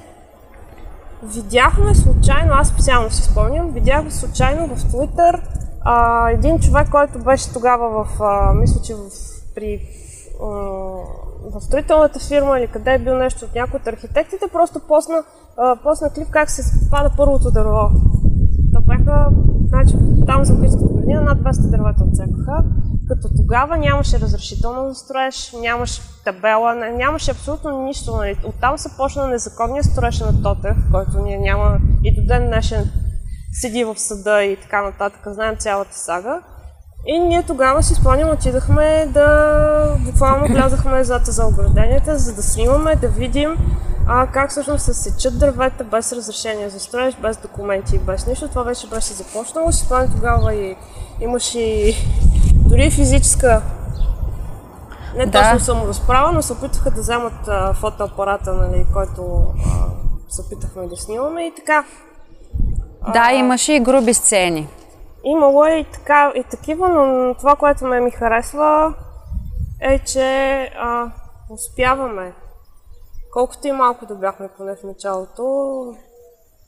видяхме 1.24 1.96
случайно, 1.96 2.54
аз 2.54 2.68
специално 2.68 3.12
си 3.12 3.24
спомням, 3.24 3.72
видяхме 3.72 4.12
случайно 4.12 4.76
в 4.76 4.86
а, 5.82 6.30
един 6.30 6.60
човек, 6.60 6.90
който 6.92 7.20
беше 7.20 7.54
тогава 7.54 8.04
в, 8.04 8.24
а, 8.24 8.54
мисля, 8.54 8.82
че 8.82 8.96
в, 8.96 9.00
при 9.56 9.82
в 11.54 11.62
строителната 11.62 12.20
фирма 12.20 12.60
или 12.60 12.68
къде 12.68 12.94
е 12.94 13.00
бил 13.00 13.18
нещо 13.18 13.46
от 13.46 13.56
някой 13.56 13.80
от 13.80 13.88
архитектите, 13.88 14.46
просто 14.54 14.80
посна, 14.88 15.24
посна 15.84 16.10
клип 16.10 16.28
как 16.32 16.50
се 16.50 16.90
пада 16.92 17.12
първото 17.18 17.52
дърво. 17.52 17.90
То 18.74 18.82
бяха, 18.82 19.30
значи, 19.68 19.96
там 20.28 20.46
за 20.46 20.54
близката 20.54 20.86
градина 20.94 21.22
над 21.22 21.40
200 21.40 21.72
дървета 21.72 22.04
отсекаха, 22.04 22.64
като 23.08 23.30
тогава 23.38 23.78
нямаше 23.78 24.20
разрешително 24.20 24.90
за 24.90 24.96
строеж, 24.96 25.54
нямаше 25.62 26.02
табела, 26.26 26.76
нямаше 26.76 27.32
абсолютно 27.32 27.82
нищо. 27.82 28.16
Нали. 28.16 28.40
Оттам 28.46 28.78
се 28.78 28.98
почна 28.98 29.28
незаконния 29.28 29.84
строеж 29.84 30.20
на 30.20 30.42
Тотев, 30.44 30.78
който 30.92 31.24
ние 31.24 31.38
няма 31.38 31.78
и 32.04 32.16
до 32.16 32.28
ден 32.28 32.48
днешен 32.48 32.92
седи 33.54 33.84
в 33.84 34.00
съда 34.00 34.44
и 34.44 34.58
така 34.62 34.82
нататък. 34.82 35.22
Знаем 35.28 35.56
цялата 35.56 35.94
сага. 35.98 36.42
И 37.06 37.20
ние 37.20 37.44
тогава 37.44 37.84
си 37.84 37.96
спомням, 37.96 38.30
отидахме 38.30 39.08
да 39.14 39.96
буквално 40.00 40.48
влязахме 40.48 41.04
зад 41.04 41.26
за 41.26 41.46
огражденията, 41.46 42.18
за 42.18 42.36
да 42.36 42.44
снимаме, 42.44 42.96
да 42.96 43.08
видим 43.08 43.58
а, 44.08 44.28
как 44.28 44.50
всъщност 44.50 44.86
се 44.86 44.94
сечат 44.94 45.40
дървета 45.40 45.84
без 45.84 46.14
разрешение 46.14 46.70
за 46.70 46.80
строеж, 46.80 47.16
без 47.22 47.38
документи, 47.38 48.00
без 48.00 48.28
нищо. 48.28 48.48
Това 48.48 48.64
вече 48.64 48.88
беше 48.88 49.14
започнало. 49.14 49.72
Си 49.72 49.86
спомням 49.86 50.12
тогава 50.12 50.54
и 50.54 50.76
имаше 51.22 51.60
и 51.60 51.96
дори 52.54 52.92
физическа 52.92 53.62
не 55.16 55.26
да. 55.26 55.42
точно 55.42 55.60
саморазправа, 55.60 56.32
но 56.32 56.42
се 56.42 56.54
опитваха 56.54 56.92
да 56.92 57.02
вземат 57.02 57.48
а, 57.48 57.74
фотоапарата, 57.74 58.54
нали, 58.54 58.86
който 58.94 59.46
а, 59.66 59.86
се 60.30 60.42
опитахме 60.42 60.88
да 60.88 60.98
снимаме 60.98 61.48
и 61.48 61.56
така. 61.56 61.84
Да, 63.14 63.24
а, 63.26 63.34
имаше 63.34 63.74
и 63.74 63.80
груби 63.80 64.14
сцени. 64.14 64.68
Имало 65.24 65.66
е 65.66 65.72
и, 65.72 65.84
така, 65.84 66.32
и 66.36 66.44
такива, 66.44 66.90
но 66.90 67.34
това, 67.34 67.56
което 67.56 67.86
ме 67.86 68.00
ми 68.00 68.12
харесва 68.12 68.94
е, 69.82 70.00
че 70.00 70.62
а, 70.80 71.12
успяваме. 71.50 72.34
Колкото 73.34 73.68
и 73.68 73.72
малко 73.72 74.06
да 74.06 74.16
бяхме 74.16 74.50
поне 74.58 74.76
в 74.76 74.84
началото, 74.84 75.96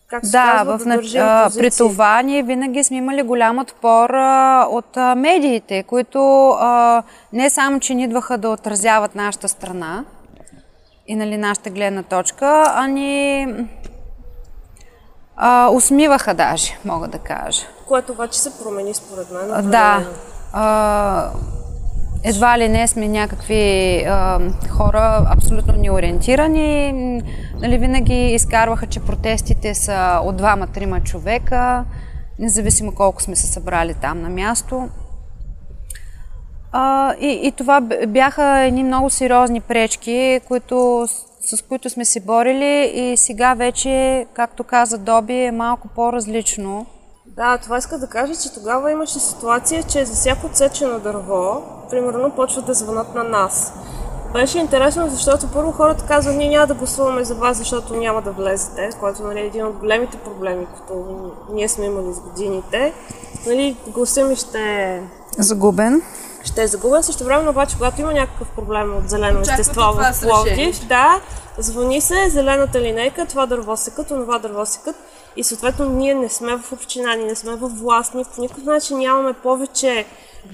как 0.08 0.26
се 0.26 0.32
да, 0.32 0.54
казва, 0.58 0.78
в, 0.78 0.84
да 0.84 0.96
държим 0.96 1.22
а, 1.22 1.50
при 1.58 1.72
това 1.72 2.22
ние 2.22 2.44
винаги 2.44 2.84
сме 2.84 2.98
имали 2.98 3.22
голям 3.22 3.60
отпор 3.60 4.10
а, 4.10 4.68
от 4.72 4.98
а, 4.98 5.16
медиите, 5.16 5.84
които 5.84 6.50
а, 6.50 7.04
не 7.34 7.50
само, 7.50 7.80
че 7.80 7.94
ни 7.94 8.04
идваха 8.04 8.38
да 8.38 8.50
отразяват 8.50 9.16
нашата 9.16 9.48
страна 9.48 10.06
и 11.08 11.16
нали, 11.16 11.38
нашата 11.38 11.70
гледна 11.70 12.04
точка, 12.04 12.64
а 12.76 12.88
ни 12.88 13.48
а, 15.36 15.70
усмиваха 15.70 16.34
даже, 16.34 16.78
мога 16.86 17.08
да 17.08 17.18
кажа. 17.20 17.62
Което 17.92 18.12
обаче 18.12 18.40
се 18.40 18.58
промени 18.64 18.94
според 18.94 19.32
мен. 19.32 19.70
Да. 19.72 20.08
А, 20.54 21.32
едва 22.24 22.60
ли 22.60 22.70
не 22.70 22.88
сме 22.88 23.08
някакви 23.08 23.98
а, 24.08 24.40
хора 24.70 25.26
абсолютно 25.30 25.74
неориентирани. 25.74 26.92
Нали, 27.62 27.78
винаги 27.78 28.34
изкарваха, 28.34 28.88
че 28.88 29.00
протестите 29.00 29.76
са 29.76 30.22
от 30.24 30.38
двама-трима 30.38 31.04
човека, 31.04 31.86
независимо 32.40 32.96
колко 32.96 33.22
сме 33.22 33.36
се 33.36 33.48
събрали 33.48 33.94
там 33.94 34.22
на 34.22 34.30
място. 34.30 34.90
А, 36.72 37.14
и, 37.20 37.40
и 37.44 37.52
това 37.52 37.82
бяха 38.08 38.60
едни 38.60 38.84
много 38.84 39.10
сериозни 39.10 39.62
пречки, 39.62 40.42
които 40.48 41.08
с 41.42 41.62
които 41.62 41.90
сме 41.90 42.06
се 42.06 42.20
борили 42.20 42.92
и 42.94 43.18
сега 43.18 43.54
вече, 43.54 44.26
както 44.34 44.64
каза 44.64 44.98
Доби, 44.98 45.44
е 45.44 45.52
малко 45.52 45.88
по-различно. 45.88 46.86
Да, 47.36 47.58
това 47.58 47.78
иска 47.78 47.98
да 47.98 48.08
кажа, 48.08 48.34
че 48.36 48.54
тогава 48.54 48.92
имаше 48.92 49.20
ситуация, 49.20 49.84
че 49.84 50.06
за 50.06 50.14
всяко 50.14 50.46
отсечено 50.46 51.00
дърво, 51.00 51.64
примерно, 51.90 52.32
почват 52.32 52.66
да 52.66 52.74
звънат 52.74 53.16
на 53.16 53.24
нас. 53.24 53.74
Беше 54.34 54.60
интересно, 54.60 55.10
защото 55.10 55.48
първо 55.54 55.72
хората 55.72 56.06
казват, 56.06 56.36
ние 56.36 56.50
няма 56.50 56.68
да 56.68 56.74
гласуваме 56.74 57.24
за 57.24 57.36
вас, 57.36 57.58
защото 57.58 57.96
няма 57.96 58.22
да 58.22 58.32
влезете, 58.32 58.90
което 59.00 59.24
нали, 59.24 59.40
е 59.40 59.46
един 59.46 59.66
от 59.66 59.78
големите 59.78 60.18
проблеми, 60.18 60.66
които 60.66 61.06
ние 61.54 61.70
сме 61.70 61.86
имали 61.86 62.14
с 62.14 62.20
годините. 62.20 62.94
Нали, 63.48 63.78
гласа 63.88 64.24
ми 64.24 64.36
ще 64.36 64.60
е 64.60 65.02
Загубен. 65.38 66.02
ще 66.44 66.64
е 66.64 66.68
загубен. 66.68 67.04
Също 67.04 67.24
време, 67.24 67.50
обаче, 67.50 67.76
когато 67.76 68.02
има 68.02 68.14
някакъв 68.14 68.48
проблем 68.48 68.98
от 68.98 69.10
зелено 69.10 69.40
естество 69.40 69.74
това 69.74 70.12
в 70.14 70.22
Пловдив, 70.22 70.88
да, 70.88 71.20
звъни 71.58 72.02
се, 72.02 72.30
зелената 72.30 72.82
линейка, 72.82 73.26
това 73.26 73.46
дърво 73.46 73.78
секат, 73.78 74.12
онова 74.12 74.40
дърво 74.40 74.66
секат. 74.66 74.96
И 75.36 75.44
съответно 75.44 75.90
ние 75.90 76.14
не 76.14 76.30
сме 76.30 76.58
в 76.58 76.72
община, 76.72 77.16
ние 77.16 77.26
не 77.26 77.36
сме 77.36 77.56
в 77.56 77.68
власт, 77.68 78.14
ние 78.14 78.26
по 78.36 78.42
никакъв 78.42 78.64
начин 78.64 78.98
нямаме 78.98 79.34
повече 79.34 80.06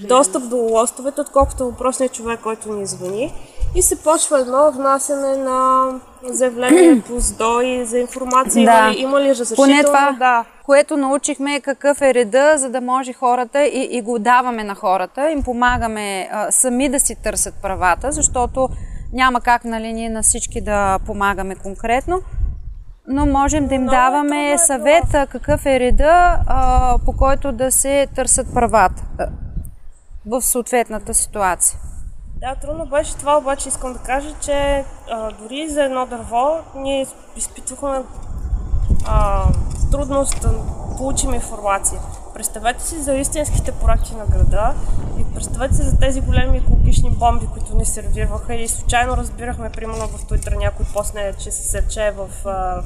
достъп 0.08 0.48
до 0.48 0.56
лостовете, 0.56 1.20
отколкото 1.20 1.64
въпросният 1.64 2.12
човек, 2.12 2.40
който 2.40 2.72
ни 2.72 2.86
звъни. 2.86 3.34
И 3.74 3.82
се 3.82 4.02
почва 4.02 4.40
едно 4.40 4.72
внасяне 4.72 5.36
на 5.36 5.86
заявление 6.22 7.02
по 7.08 7.20
СДОИ 7.20 7.84
за 7.84 7.98
информация, 7.98 8.64
Да. 8.64 8.72
има 8.72 8.90
ли, 8.90 9.00
има 9.00 9.20
ли 9.20 9.28
разрешително. 9.30 9.70
Поне 9.72 9.84
това, 9.84 10.16
Да. 10.18 10.44
което 10.64 10.96
научихме 10.96 11.54
е 11.54 11.60
какъв 11.60 12.00
е 12.02 12.14
реда, 12.14 12.54
за 12.56 12.68
да 12.70 12.80
може 12.80 13.12
хората 13.12 13.64
и, 13.64 13.88
и 13.90 14.00
го 14.02 14.18
даваме 14.18 14.64
на 14.64 14.74
хората, 14.74 15.30
им 15.30 15.42
помагаме 15.42 16.28
а, 16.32 16.50
сами 16.50 16.88
да 16.88 17.00
си 17.00 17.14
търсят 17.22 17.54
правата, 17.62 18.12
защото 18.12 18.68
няма 19.12 19.40
как 19.40 19.64
нали, 19.64 19.92
ние 19.92 20.10
на 20.10 20.22
всички 20.22 20.60
да 20.60 20.98
помагаме 21.06 21.54
конкретно, 21.54 22.22
но 23.08 23.26
можем 23.26 23.66
да 23.66 23.74
им 23.74 23.82
Много 23.82 23.96
даваме 23.96 24.50
е 24.50 24.58
съвет 24.58 25.28
какъв 25.30 25.66
е 25.66 25.80
реда, 25.80 26.40
а, 26.46 26.98
по 27.04 27.12
който 27.12 27.52
да 27.52 27.72
се 27.72 28.06
търсят 28.14 28.54
правата 28.54 29.02
в 30.26 30.42
съответната 30.42 31.14
ситуация. 31.14 31.78
Да, 32.40 32.54
трудно 32.54 32.86
беше 32.86 33.16
това, 33.16 33.38
обаче 33.38 33.68
искам 33.68 33.92
да 33.92 33.98
кажа, 33.98 34.34
че 34.40 34.84
а, 35.10 35.30
дори 35.32 35.68
за 35.68 35.84
едно 35.84 36.06
дърво 36.06 36.58
ние 36.74 37.06
изпитвахме 37.36 38.02
а, 39.06 39.44
трудност 39.90 40.42
да 40.42 40.50
получим 40.96 41.34
информация. 41.34 42.00
Представете 42.38 42.82
си 42.84 42.98
за 42.98 43.14
истинските 43.14 43.72
проекти 43.72 44.14
на 44.14 44.26
града 44.26 44.74
и 45.20 45.34
представете 45.34 45.74
си 45.74 45.82
за 45.82 45.98
тези 45.98 46.20
големи 46.20 46.58
екологични 46.58 47.10
бомби, 47.10 47.46
които 47.52 47.76
ни 47.76 47.86
сервираха 47.86 48.54
и 48.54 48.68
случайно 48.68 49.16
разбирахме, 49.16 49.70
примерно 49.70 50.08
в 50.08 50.26
Туитър 50.26 50.52
някой 50.52 50.86
посне, 50.94 51.32
че 51.38 51.50
се 51.50 51.62
сече 51.62 52.14
в 52.16 52.46
а, 52.46 52.82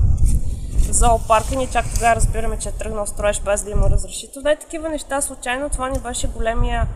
зоопарка 0.90 1.54
и 1.54 1.56
ние 1.56 1.66
чак 1.66 1.94
тогава 1.94 2.16
разбираме, 2.16 2.58
че 2.58 2.68
е 2.68 2.72
тръгнал 2.72 3.06
строеж 3.06 3.40
без 3.40 3.62
да 3.62 3.70
има 3.70 3.90
разрешително. 3.90 4.44
Да, 4.44 4.56
такива 4.56 4.88
неща 4.88 5.20
случайно. 5.20 5.70
Това 5.70 5.88
ни 5.88 5.98
беше 5.98 6.28
големия 6.28 6.86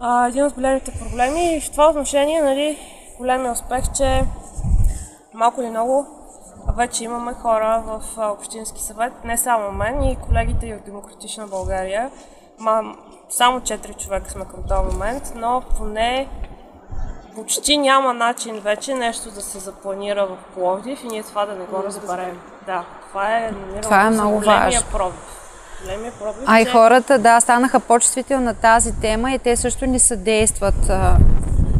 а, 0.00 0.28
един 0.28 0.44
от 0.44 0.52
големите 0.52 0.92
проблеми 0.92 1.56
и 1.56 1.60
в 1.60 1.70
това 1.70 1.88
отношение, 1.88 2.42
нали, 2.42 2.78
големия 3.18 3.52
успех, 3.52 3.92
че 3.96 4.24
малко 5.34 5.60
или 5.60 5.70
много 5.70 6.19
вече 6.68 7.04
имаме 7.04 7.32
хора 7.32 7.82
в 7.86 8.00
Общински 8.32 8.82
съвет, 8.82 9.12
не 9.24 9.38
само 9.38 9.72
мен 9.72 10.02
и 10.02 10.16
колегите 10.18 10.66
и 10.66 10.74
от 10.74 10.84
Демократична 10.84 11.46
България. 11.46 12.10
Ма, 12.58 12.82
само 13.30 13.60
4 13.60 13.96
човека 13.96 14.30
сме 14.30 14.44
към 14.44 14.62
този 14.68 14.94
момент, 14.94 15.32
но 15.36 15.62
поне 15.78 16.28
почти 17.34 17.76
няма 17.78 18.14
начин 18.14 18.60
вече 18.60 18.94
нещо 18.94 19.30
да 19.30 19.40
се 19.40 19.58
запланира 19.58 20.26
в 20.26 20.54
Пловдив 20.54 21.04
и 21.04 21.08
ние 21.08 21.22
това 21.22 21.46
да 21.46 21.52
не 21.52 21.64
го 21.64 21.82
разберем. 21.86 22.38
Да, 22.66 22.84
това 23.08 23.36
е, 23.36 23.50
Това 23.82 24.00
е 24.00 24.10
много 24.10 24.40
важно. 24.40 24.82
пробив. 24.92 25.36
Пробив, 26.20 26.42
А 26.46 26.60
и 26.60 26.64
че- 26.64 26.70
хората, 26.70 27.18
да, 27.18 27.40
станаха 27.40 27.80
по-чувствителни 27.80 28.44
на 28.44 28.54
тази 28.54 29.00
тема 29.00 29.32
и 29.32 29.38
те 29.38 29.56
също 29.56 29.86
ни 29.86 29.98
съдействат 29.98 30.88
а, 30.90 31.16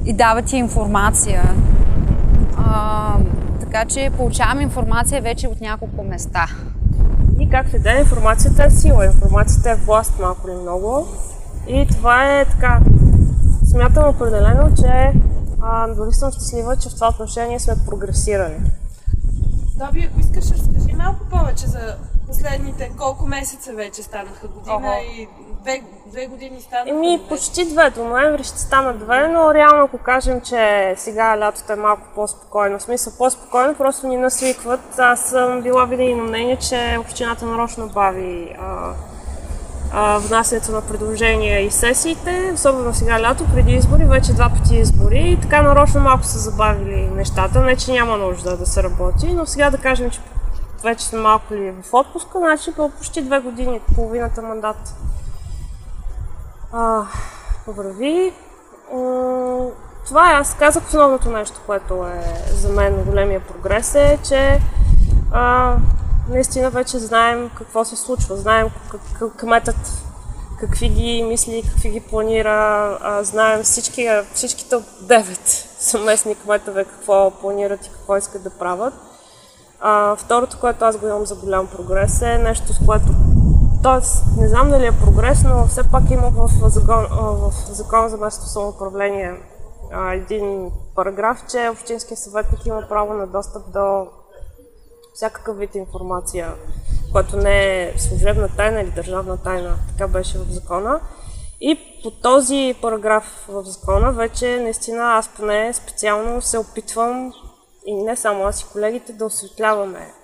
и 0.05 0.13
дават 0.13 0.53
и 0.53 0.57
информация. 0.57 1.43
А, 2.59 3.13
така 3.61 3.85
че 3.85 4.11
получавам 4.17 4.61
информация 4.61 5.23
вече 5.23 5.49
от 5.49 5.61
няколко 5.61 6.05
места. 6.05 6.47
И 7.41 7.51
както 7.51 7.77
и 7.77 7.79
да 7.79 7.97
е, 7.97 8.01
информацията 8.01 8.65
е 8.65 8.71
сила, 8.71 9.05
информацията 9.05 9.71
е 9.71 9.75
власт 9.75 10.19
малко 10.19 10.49
или 10.49 10.57
много. 10.57 11.07
И 11.69 11.87
това 11.91 12.41
е 12.41 12.45
така. 12.45 12.81
Смятам 13.71 14.09
определено, 14.09 14.75
че 14.77 15.13
а, 15.63 15.95
дори 15.95 16.13
съм 16.13 16.33
щастлива, 16.33 16.77
че 16.77 16.89
в 16.89 16.95
това 16.95 17.09
отношение 17.09 17.61
сме 17.61 17.75
прогресирали. 17.87 18.57
Доби, 19.77 20.09
ако 20.11 20.21
искаш, 20.21 20.51
разкажи 20.51 20.97
малко 20.97 21.25
повече 21.31 21.67
за 21.67 21.97
последните 22.27 22.91
колко 22.99 23.27
месеца 23.27 23.73
вече 23.73 24.03
станаха 24.03 24.49
година 24.49 24.77
Ого. 24.77 24.93
и 25.17 25.29
две, 25.61 25.83
две 26.07 26.27
години 26.27 26.61
станаха. 26.61 26.91
Еми, 26.91 27.19
две. 27.19 27.29
почти 27.29 27.65
две. 27.65 27.91
До 27.91 28.05
ноември 28.05 28.45
ще 28.45 28.59
стана 28.59 28.95
две, 28.95 29.29
но 29.29 29.55
реално 29.55 29.85
ако 29.85 29.99
кажем, 29.99 30.41
че 30.41 30.95
сега 30.97 31.39
лятото 31.39 31.73
е 31.73 31.77
малко 31.77 32.03
по-спокойно, 32.15 32.79
в 32.79 32.83
смисъл 32.83 33.13
по-спокойно, 33.19 33.75
просто 33.75 34.07
ни 34.07 34.17
насвикват. 34.17 34.99
Аз 34.99 35.21
съм 35.21 35.61
била 35.63 35.85
винаги 35.85 36.15
на 36.15 36.23
мнение, 36.23 36.57
че 36.57 36.97
общината 37.01 37.47
нарочно 37.47 37.89
бави 37.89 38.57
а, 38.61 38.93
а, 39.93 40.19
внасянето 40.19 40.73
на 40.73 40.83
предложения 40.83 41.61
и 41.61 41.71
сесиите, 41.71 42.51
особено 42.55 42.95
сега 42.95 43.21
лято, 43.21 43.45
преди 43.55 43.73
избори, 43.73 44.05
вече 44.05 44.33
два 44.33 44.49
пъти 44.49 44.77
избори 44.77 45.19
и 45.19 45.41
така 45.41 45.63
нарочно 45.63 46.01
малко 46.01 46.25
са 46.25 46.39
забавили 46.39 47.11
нещата. 47.15 47.61
Не, 47.61 47.77
че 47.77 47.93
няма 47.93 48.17
нужда 48.17 48.57
да 48.57 48.67
се 48.67 48.83
работи, 48.83 49.33
но 49.33 49.47
сега 49.47 49.71
да 49.71 49.79
кажем, 49.79 50.11
че 50.11 50.21
вече 50.85 51.05
сме 51.05 51.19
малко 51.19 51.55
ли 51.55 51.73
в 51.83 51.95
отпуска, 51.95 52.39
значи 52.39 52.75
по 52.77 52.91
почти 52.91 53.23
две 53.23 53.41
години, 53.41 53.81
половината 53.95 54.43
мандат 54.43 54.95
а, 56.73 57.03
върви. 57.67 58.33
Това 60.07 60.33
е, 60.33 60.35
аз 60.35 60.55
казах 60.55 60.87
основното 60.87 61.31
нещо, 61.31 61.61
което 61.67 62.07
е 62.07 62.53
за 62.53 62.69
мен 62.69 63.05
големия 63.05 63.41
прогрес 63.41 63.95
е, 63.95 64.19
че 64.29 64.61
а, 65.33 65.77
наистина 66.29 66.71
вече 66.71 66.99
знаем 66.99 67.51
какво 67.57 67.85
се 67.85 67.97
случва, 67.97 68.37
знаем 68.37 68.69
как, 68.91 69.37
кметът 69.37 69.77
какви 70.61 70.89
ги 70.89 71.23
мисли, 71.23 71.63
какви 71.69 71.91
ги 71.91 72.01
планира, 72.01 72.99
а, 73.03 73.25
знаем 73.25 73.63
всички, 73.63 74.09
всичките 74.35 74.77
от 74.77 74.85
9 74.85 75.39
съместни 75.79 76.35
кметове 76.35 76.85
какво 76.85 77.31
планират 77.31 77.87
и 77.87 77.91
какво 77.91 78.17
искат 78.17 78.43
да 78.43 78.51
правят. 78.51 78.95
А, 79.81 80.17
второто, 80.17 80.59
което 80.61 80.85
аз 80.85 80.97
го 80.97 81.07
имам 81.07 81.27
за 81.27 81.35
голям 81.35 81.67
прогрес 81.67 82.23
е 82.23 82.39
нещо, 82.39 82.73
с 82.73 82.87
което 82.87 83.07
Тоест, 83.83 84.25
не 84.37 84.49
знам 84.49 84.71
дали 84.71 84.87
е 84.87 84.93
прогрес, 85.05 85.45
но 85.45 85.67
все 85.67 85.91
пак 85.91 86.11
има 86.11 86.31
в 86.31 86.49
закон, 86.71 87.07
в 87.13 87.53
закон 87.53 88.09
за 88.09 88.17
местно 88.17 88.45
самоуправление 88.47 89.41
един 90.13 90.71
параграф, 90.95 91.45
че 91.51 91.69
Общинския 91.69 92.17
съветник 92.17 92.67
има 92.67 92.83
право 92.89 93.15
на 93.15 93.27
достъп 93.27 93.63
до 93.73 94.07
всякакъв 95.15 95.59
вид 95.59 95.75
информация, 95.75 96.55
която 97.13 97.37
не 97.37 97.83
е 97.83 97.99
служебна 97.99 98.49
тайна 98.57 98.81
или 98.81 98.91
държавна 98.91 99.37
тайна. 99.37 99.77
Така 99.89 100.09
беше 100.09 100.39
в 100.39 100.51
закона. 100.51 101.01
И 101.61 101.79
по 102.03 102.11
този 102.11 102.75
параграф 102.83 103.47
в 103.49 103.63
закона 103.63 104.13
вече 104.13 104.61
наистина 104.63 105.03
аз 105.03 105.29
поне 105.29 105.73
специално 105.73 106.43
се 106.43 106.59
опитвам 106.59 107.33
и 107.87 107.95
не 108.03 108.17
само 108.17 108.45
аз 108.45 108.61
и 108.61 108.67
колегите 108.73 109.13
да 109.13 109.25
осветляваме 109.25 110.15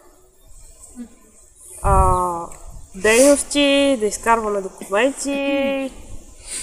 дейности, 2.96 3.96
да 4.00 4.06
изкарваме 4.06 4.60
документи. 4.60 5.90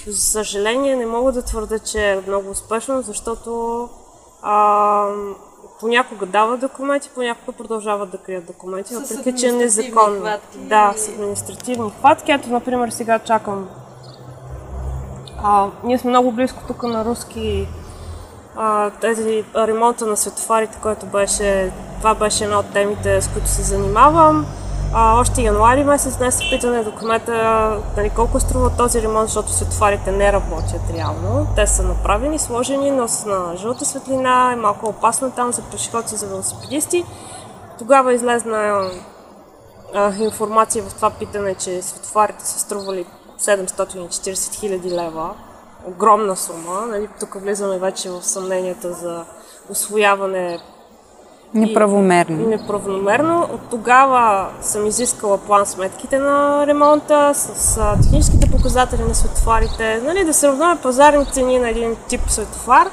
За 0.08 0.22
съжаление 0.22 0.96
не 0.96 1.06
мога 1.06 1.32
да 1.32 1.42
твърда, 1.42 1.80
че 1.80 2.12
е 2.12 2.22
много 2.28 2.50
успешно, 2.50 3.02
защото 3.02 3.90
а, 4.42 5.08
понякога 5.80 6.26
дават 6.26 6.60
документи, 6.60 7.10
понякога 7.16 7.52
продължават 7.52 8.10
да 8.10 8.18
крият 8.18 8.46
документи, 8.46 8.96
въпреки 8.96 9.40
че 9.40 9.48
е 9.48 9.52
незаконно. 9.52 10.20
хватки. 10.20 10.58
Да, 10.58 10.94
с 10.98 11.08
административни 11.08 11.92
хватки. 12.00 12.32
Ето, 12.32 12.50
например, 12.50 12.90
сега 12.90 13.20
чакам. 13.20 13.70
А, 15.44 15.68
ние 15.84 15.98
сме 15.98 16.10
много 16.10 16.32
близко 16.32 16.64
тук 16.68 16.84
на 16.84 17.06
руски 17.06 17.68
а, 18.56 18.90
тези 18.90 19.44
ремонта 19.56 20.06
на 20.06 20.18
светофарите, 20.18 20.78
който 20.82 21.06
беше, 21.06 21.72
това 21.98 22.16
беше 22.16 22.44
една 22.44 22.60
от 22.60 22.74
темите, 22.74 23.22
с 23.22 23.28
които 23.28 23.48
се 23.48 23.62
занимавам. 23.62 24.46
А, 24.96 25.20
още 25.20 25.42
януари 25.42 25.84
месец 25.84 26.18
днес 26.18 26.40
питане 26.50 26.84
до 26.84 26.92
кмета 26.92 27.34
нали, 27.98 28.10
колко 28.10 28.40
струва 28.40 28.70
този 28.78 29.02
ремонт, 29.02 29.28
защото 29.28 29.52
светофарите 29.52 30.12
не 30.12 30.34
работят 30.34 30.82
реално. 30.94 31.48
Те 31.56 31.68
са 31.68 31.84
направени, 31.84 32.40
сложени, 32.40 32.92
но 32.92 33.08
са 33.08 33.30
на 33.30 33.58
жълта 33.58 33.86
светлина, 33.86 34.52
е 34.54 34.56
малко 34.56 34.90
опасно 34.90 35.32
там 35.32 35.52
за 35.52 35.62
пешеходци, 35.62 36.16
за 36.16 36.28
велосипедисти. 36.28 37.06
Тогава 37.80 38.14
излезна 38.14 38.90
а, 39.94 40.14
информация 40.16 40.84
в 40.84 40.94
това 40.94 41.10
питане, 41.10 41.56
че 41.56 41.82
светофарите 41.82 42.48
са 42.48 42.60
стрували 42.60 43.06
740 43.40 44.56
хиляди 44.56 44.92
лева. 44.92 45.36
Огромна 45.88 46.36
сума. 46.36 46.86
Нали? 46.90 47.08
Тук 47.20 47.34
влизаме 47.42 47.80
вече 47.80 48.10
в 48.10 48.24
съмненията 48.24 48.94
за 48.94 49.26
освояване 49.70 50.60
Неправомерно. 51.54 52.48
неправомерно. 52.48 53.50
От 53.54 53.62
тогава 53.70 54.50
съм 54.62 54.86
изискала 54.86 55.38
план 55.38 55.66
сметките 55.66 56.20
на 56.20 56.68
ремонта 56.68 57.32
с 57.36 57.78
а, 57.78 58.02
техническите 58.02 58.52
показатели 58.52 59.02
на 59.02 59.16
светофарите, 59.16 60.02
нали, 60.04 60.26
да 60.26 60.34
сравняваме 60.34 60.82
пазарни 60.82 61.26
цени 61.26 61.60
на 61.60 61.70
един 61.70 61.96
тип 62.08 62.22
светофар 62.28 62.88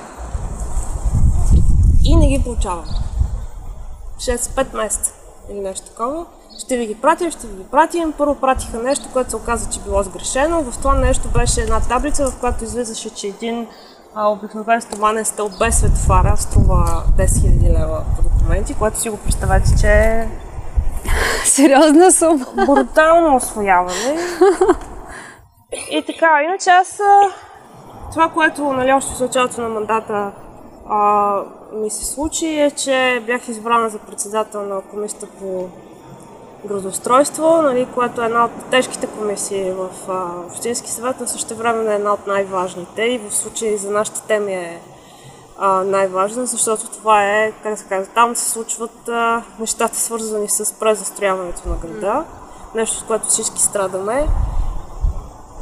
и 2.05 2.17
не 2.17 2.29
ги 2.29 2.45
получавам. 2.45 2.85
6-5 4.19 4.77
месеца 4.77 5.13
или 5.51 5.61
нещо 5.61 5.87
такова. 5.87 6.27
Ще 6.59 6.77
ви 6.77 6.87
ги 6.87 6.95
пратим, 6.95 7.31
ще 7.31 7.47
ви 7.47 7.57
ги 7.57 7.65
пратим. 7.71 8.13
Първо 8.19 8.35
пратиха 8.35 8.79
нещо, 8.79 9.09
което 9.13 9.31
се 9.31 9.37
оказа, 9.37 9.71
че 9.71 9.81
било 9.81 10.03
сгрешено. 10.03 10.63
В 10.63 10.79
това 10.79 10.95
нещо 10.95 11.29
беше 11.29 11.61
една 11.61 11.81
таблица, 11.81 12.31
в 12.31 12.41
която 12.41 12.65
излизаше, 12.65 13.11
че 13.11 13.27
един 13.27 13.67
а, 14.15 14.29
обикновен 14.29 14.81
стоманен 14.81 15.25
стълб 15.25 15.53
без 15.59 15.79
светофара 15.79 16.37
струва 16.37 17.03
10 17.19 17.27
000 17.27 17.81
лева 17.81 18.05
документи, 18.51 18.75
което 18.75 19.01
си 19.01 19.11
го 19.11 19.17
представете, 19.17 19.71
че 19.81 19.87
е 19.87 20.29
Сериозна 21.45 22.13
сума. 22.13 22.47
брутално 22.67 23.37
освояване. 23.37 24.19
И 25.91 26.03
така, 26.07 26.43
иначе 26.45 26.71
аз 26.71 27.01
това, 28.11 28.29
което 28.29 28.73
нали, 28.73 28.93
още 28.93 29.15
в 29.15 29.21
началото 29.21 29.61
на 29.61 29.69
мандата 29.69 30.33
а, 30.89 31.43
ми 31.73 31.91
се 31.91 32.05
случи 32.05 32.61
е, 32.61 32.71
че 32.71 33.23
бях 33.27 33.49
избрана 33.49 33.89
за 33.89 33.99
председател 33.99 34.63
на 34.63 34.81
комисията 34.81 35.27
по 35.39 35.69
градоустройство, 36.65 37.63
нали, 37.63 37.87
което 37.95 38.23
е 38.23 38.27
една 38.27 38.45
от 38.45 38.71
тежките 38.71 39.07
комисии 39.07 39.73
в 39.73 39.89
а, 40.09 40.47
Общински 40.47 40.91
съвет, 40.91 41.17
но 41.21 41.27
също 41.27 41.55
време 41.55 41.93
е 41.93 41.95
една 41.95 42.13
от 42.13 42.27
най-важните 42.27 43.03
и 43.03 43.19
в 43.19 43.35
случай 43.35 43.77
за 43.77 43.91
нашите 43.91 44.23
теми 44.23 44.55
е 44.55 44.81
най-важна, 45.67 46.47
защото 46.47 46.91
това 46.91 47.25
е, 47.25 47.53
как 47.63 47.79
се 47.79 47.85
казва, 47.85 48.13
там 48.15 48.37
се 48.37 48.51
случват 48.51 49.09
а, 49.09 49.43
нещата 49.59 49.99
свързани 49.99 50.49
с 50.49 50.73
презастрояването 50.73 51.69
на 51.69 51.77
града, 51.77 52.25
нещо 52.75 52.99
с 52.99 53.03
което 53.03 53.29
всички 53.29 53.63
страдаме. 53.63 54.27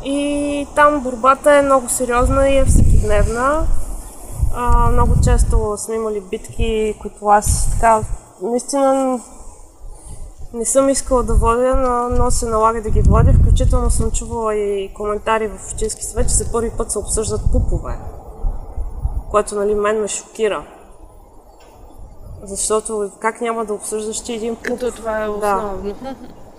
И 0.04 0.66
там 0.74 1.00
борбата 1.00 1.54
е 1.54 1.62
много 1.62 1.88
сериозна 1.88 2.48
и 2.48 2.56
е 2.56 2.64
всекидневна. 2.64 3.66
А, 4.54 4.90
много 4.90 5.14
често 5.24 5.74
сме 5.76 5.94
имали 5.94 6.20
битки, 6.20 6.94
които 7.00 7.26
аз 7.26 7.70
така 7.70 8.00
наистина 8.42 9.20
не 10.54 10.64
съм 10.64 10.88
искала 10.88 11.22
да 11.22 11.34
водя, 11.34 11.74
но, 11.74 12.08
но 12.24 12.30
се 12.30 12.46
налага 12.46 12.82
да 12.82 12.90
ги 12.90 13.02
водя. 13.02 13.32
Включително 13.32 13.90
съм 13.90 14.11
чувала 14.11 14.54
и 14.54 14.94
коментари 14.94 15.48
в 15.48 15.72
Общински 15.72 16.04
съвет, 16.04 16.28
че 16.28 16.34
за 16.34 16.52
първи 16.52 16.70
път 16.70 16.90
се 16.90 16.98
обсъждат 16.98 17.40
пупове. 17.52 17.98
Което 19.30 19.54
нали, 19.54 19.74
мен 19.74 20.00
ме 20.00 20.08
шокира. 20.08 20.64
Защото 22.42 23.10
как 23.20 23.40
няма 23.40 23.64
да 23.64 23.74
обсъждаш 23.74 24.20
ти 24.20 24.32
един 24.32 24.56
пуп? 24.56 24.64
Като 24.64 24.92
това 24.92 25.24
е 25.24 25.28
основно. 25.28 25.94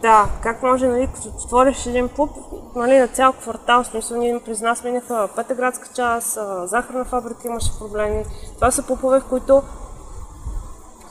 Да, 0.02 0.30
как 0.44 0.64
може, 0.64 0.88
нали, 0.88 1.10
като 1.16 1.28
отвориш 1.28 1.86
един 1.86 2.08
пуп, 2.08 2.32
нали, 2.76 2.98
на 3.00 3.08
цял 3.08 3.34
квартал, 3.34 3.84
смисъл, 3.84 4.18
ние 4.18 4.40
през 4.46 4.62
нас 4.62 4.84
минаха 4.84 5.30
Петъградска 5.36 5.90
част, 5.96 6.38
захарна 6.64 7.06
фабрика 7.06 7.48
имаше 7.48 7.80
проблеми. 7.80 8.26
Това 8.56 8.72
са 8.72 8.84
пупове, 8.84 9.20
в 9.20 9.26
които 9.26 9.62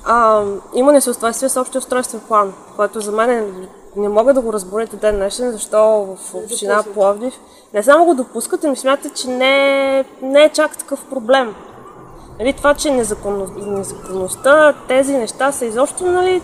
а, 0.05 0.45
има 0.75 0.93
несъответствие 0.93 1.49
с 1.49 1.61
общия 1.61 1.79
устройствен 1.79 2.21
план, 2.29 2.55
което 2.77 3.01
за 3.01 3.13
мен 3.13 3.31
е, 3.31 3.69
не 3.99 4.09
мога 4.09 4.35
да 4.35 4.41
го 4.41 4.53
разборя 4.53 4.87
до 4.87 4.97
ден 4.97 5.17
днешен, 5.17 5.53
защо 5.53 5.79
в 6.17 6.35
община 6.35 6.83
Пловдив 6.95 7.35
не 7.75 7.83
само 7.83 8.05
го 8.05 8.15
допускат, 8.15 8.65
ами 8.65 8.77
смятат, 8.77 9.15
че 9.15 9.29
не, 9.29 9.99
е- 9.99 10.05
не 10.23 10.43
е 10.43 10.49
чак 10.49 10.77
такъв 10.77 11.05
проблем. 11.05 11.55
Нали, 12.39 12.53
това, 12.53 12.75
че 12.75 12.91
незаконно, 12.91 13.47
незаконността, 13.57 14.75
тези 14.89 15.17
неща 15.17 15.53
са 15.53 15.65
изобщо, 15.65 16.07
нали, 16.07 16.43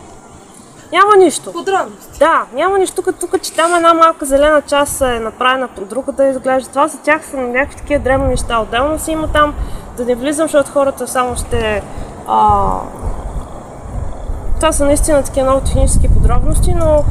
няма 0.92 1.16
нищо. 1.16 1.52
Подробности. 1.52 2.18
Да, 2.18 2.46
няма 2.54 2.78
нищо, 2.78 3.02
тук, 3.02 3.18
тук, 3.20 3.42
че 3.42 3.52
там 3.52 3.74
една 3.74 3.94
малка 3.94 4.24
зелена 4.24 4.62
част 4.62 5.00
е 5.00 5.20
направена 5.20 5.68
по 5.68 5.84
друга 5.84 6.12
да 6.12 6.26
изглежда. 6.26 6.70
Това 6.70 6.88
за 6.88 6.98
тях 6.98 7.26
са 7.26 7.36
някакви 7.36 7.76
такива 7.76 8.04
древни 8.04 8.28
неща. 8.28 8.60
Отделно 8.60 8.98
си 8.98 9.10
има 9.10 9.28
там, 9.32 9.54
да 9.96 10.04
не 10.04 10.14
влизам, 10.14 10.46
защото 10.46 10.72
хората 10.72 11.08
само 11.08 11.36
ще... 11.36 11.82
А... 12.26 12.70
Това 14.56 14.72
са 14.72 14.84
наистина 14.84 15.22
такива 15.22 15.46
много 15.46 15.64
технически 15.64 16.08
подробности, 16.14 16.74
но 16.74 17.04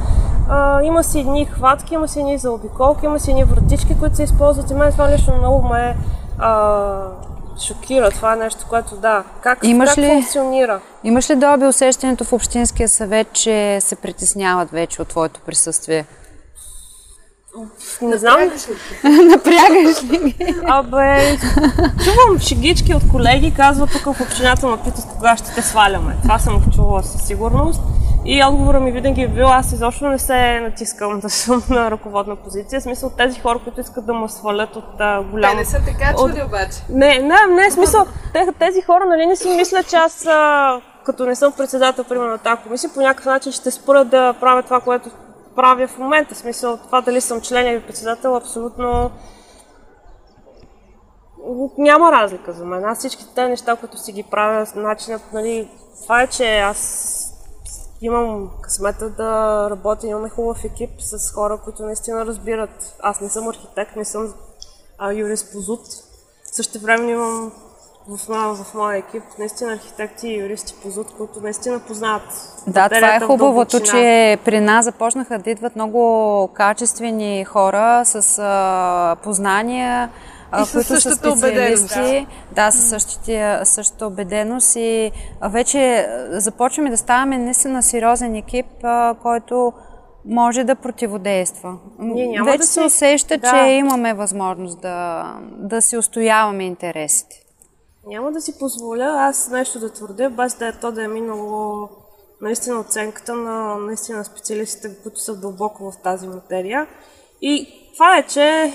а, 0.49 0.83
има 0.83 1.03
си 1.03 1.19
едни 1.19 1.45
хватки, 1.45 1.93
има 1.93 2.07
си 2.07 2.19
едни 2.19 2.37
заобиколки, 2.37 3.05
има 3.05 3.19
си 3.19 3.29
едни 3.29 3.43
вратички, 3.43 3.99
които 3.99 4.15
се 4.15 4.23
използват 4.23 4.71
и 4.71 4.73
мен 4.73 4.91
това 4.91 5.11
лично 5.11 5.37
много 5.37 5.67
ме 5.67 5.97
а, 6.39 6.91
шокира. 7.67 8.11
Това 8.11 8.33
е 8.33 8.37
нещо, 8.37 8.65
което 8.69 8.95
да. 8.95 9.23
Как, 9.41 9.59
Имаш 9.63 9.89
как 9.89 9.97
ли- 9.97 10.07
функционира? 10.07 10.79
Имаш 11.03 11.29
ли 11.29 11.35
доби 11.35 11.65
усещането 11.65 12.23
в 12.23 12.33
Общинския 12.33 12.89
съвет, 12.89 13.33
че 13.33 13.77
се 13.81 13.95
притесняват 13.95 14.71
вече 14.71 15.01
от 15.01 15.07
твоето 15.07 15.39
присъствие? 15.41 16.05
Не 18.01 18.17
знам. 18.17 18.39
Напрягаш 19.03 20.03
ли 20.03 20.17
ги? 20.19 20.55
Абе, 20.65 21.37
чувам 22.03 22.39
шегички 22.39 22.95
от 22.95 23.03
колеги, 23.11 23.53
казват 23.53 23.89
тук 23.91 24.15
в 24.15 24.21
общината 24.21 24.67
ме 24.67 24.77
питат 24.77 25.05
кога 25.07 25.37
ще 25.37 25.53
те 25.53 25.61
сваляме. 25.61 26.17
Това 26.23 26.39
съм 26.39 26.63
чувала 26.75 27.03
със 27.03 27.21
сигурност. 27.21 27.81
И 28.25 28.43
отговорът 28.43 28.83
ми 28.83 28.91
винаги 28.91 29.21
е 29.21 29.27
бил, 29.27 29.47
аз 29.47 29.71
изобщо 29.71 30.07
не 30.07 30.19
се 30.19 30.59
натискам 30.59 31.19
да 31.19 31.29
съм 31.29 31.63
на 31.69 31.91
ръководна 31.91 32.35
позиция. 32.35 32.79
В 32.79 32.83
смисъл 32.83 33.09
тези 33.09 33.39
хора, 33.39 33.59
които 33.63 33.81
искат 33.81 34.05
да 34.05 34.13
ме 34.13 34.29
свалят 34.29 34.75
от 34.75 34.85
а, 34.99 35.19
Те 35.19 35.29
голямо... 35.29 35.55
не 35.55 35.65
са 35.65 35.81
така 35.85 36.13
чули 36.17 36.43
обаче. 36.45 36.77
Не, 36.89 37.19
не, 37.19 37.35
не, 37.49 37.71
смисъл, 37.71 38.05
те, 38.33 38.47
тези 38.59 38.81
хора, 38.81 39.05
нали, 39.05 39.25
не 39.25 39.35
си 39.35 39.49
мисля, 39.49 39.83
че 39.83 39.95
аз, 39.95 40.25
а, 40.25 40.81
като 41.05 41.25
не 41.25 41.35
съм 41.35 41.51
председател, 41.51 42.03
примерно, 42.03 42.31
на 42.31 42.37
тази 42.37 42.61
комисия, 42.61 42.89
по 42.93 43.01
някакъв 43.01 43.25
начин 43.25 43.51
ще 43.51 43.71
спра 43.71 44.05
да 44.05 44.33
правя 44.39 44.63
това, 44.63 44.79
което 44.79 45.09
правя 45.55 45.87
в 45.87 45.97
момента. 45.97 46.35
В 46.35 46.37
смисъл, 46.37 46.77
това 46.77 47.01
дали 47.01 47.21
съм 47.21 47.41
член 47.41 47.67
или 47.67 47.81
председател, 47.81 48.35
абсолютно 48.35 49.11
няма 51.77 52.11
разлика 52.11 52.53
за 52.53 52.65
мен. 52.65 52.85
Аз 52.85 52.99
всички 52.99 53.25
тези 53.35 53.49
неща, 53.49 53.75
които 53.75 53.97
си 53.97 54.11
ги 54.11 54.23
правя, 54.23 54.67
начинът, 54.75 55.21
нали, 55.33 55.69
това 56.03 56.21
е, 56.21 56.27
че 56.27 56.59
аз 56.59 57.19
имам 58.03 58.49
късмета 58.61 59.09
да 59.09 59.67
работя, 59.71 60.07
имаме 60.07 60.29
хубав 60.29 60.63
екип 60.63 60.89
с 60.99 61.31
хора, 61.33 61.57
които 61.63 61.83
наистина 61.83 62.25
разбират. 62.25 62.95
Аз 62.99 63.21
не 63.21 63.29
съм 63.29 63.47
архитект, 63.47 63.95
не 63.95 64.05
съм 64.05 64.33
а, 64.97 65.13
юриспозут. 65.13 65.81
Също 66.43 66.79
време 66.79 67.11
имам 67.11 67.51
в, 68.07 68.29
моя, 68.29 68.53
в 68.53 68.73
моя 68.73 68.97
екип 68.97 69.23
наистина 69.39 69.73
архитекти 69.73 70.27
и 70.27 70.39
юристи 70.39 70.75
по 70.83 70.89
ЗУД, 70.89 71.11
които 71.17 71.41
наистина 71.41 71.79
познават 71.79 72.23
Да, 72.67 72.89
това 72.89 73.15
е 73.15 73.19
хубавото, 73.19 73.79
че 73.79 74.37
при 74.45 74.59
нас 74.59 74.85
започнаха 74.85 75.39
да 75.39 75.49
идват 75.49 75.75
много 75.75 76.49
качествени 76.53 77.45
хора 77.45 78.05
с 78.05 78.39
а, 78.39 79.15
познания, 79.23 80.09
И 80.61 80.65
със 80.65 80.87
същата 80.87 81.31
убеденост. 81.31 81.83
специалисти. 81.83 82.27
Да, 82.55 82.71
със 82.71 82.89
същите, 82.89 83.59
същата 83.63 84.07
убеденост 84.07 84.75
и 84.75 85.11
вече 85.49 86.07
започваме 86.29 86.89
да 86.89 86.97
ставаме 86.97 87.37
наистина 87.37 87.83
сериозен 87.83 88.35
екип, 88.35 88.65
който 89.21 89.73
може 90.25 90.63
да 90.63 90.75
противодейства. 90.75 91.77
Ние 91.99 92.27
няма 92.27 92.45
вече 92.45 92.57
да 92.57 92.65
се 92.65 92.81
усеща, 92.81 93.37
да. 93.37 93.49
че 93.49 93.71
имаме 93.71 94.13
възможност 94.13 94.81
да, 94.81 95.25
да 95.51 95.81
си 95.81 95.97
устояваме 95.97 96.63
интересите. 96.63 97.35
Няма 98.07 98.31
да 98.31 98.41
си 98.41 98.59
позволя 98.59 99.15
аз 99.29 99.49
нещо 99.49 99.79
да 99.79 99.93
твърдя, 99.93 100.29
без 100.29 100.53
да 100.53 100.67
е 100.67 100.71
то 100.71 100.91
да 100.91 101.03
е 101.03 101.07
минало 101.07 101.89
наистина 102.41 102.79
оценката 102.79 103.35
на 103.35 103.75
наистина 103.77 104.25
специалистите, 104.25 104.89
които 105.03 105.19
са 105.19 105.39
дълбоко 105.39 105.91
в 105.91 105.97
тази 106.03 106.27
материя. 106.27 106.87
И 107.41 107.67
това 107.93 108.17
е, 108.17 108.23
че 108.27 108.73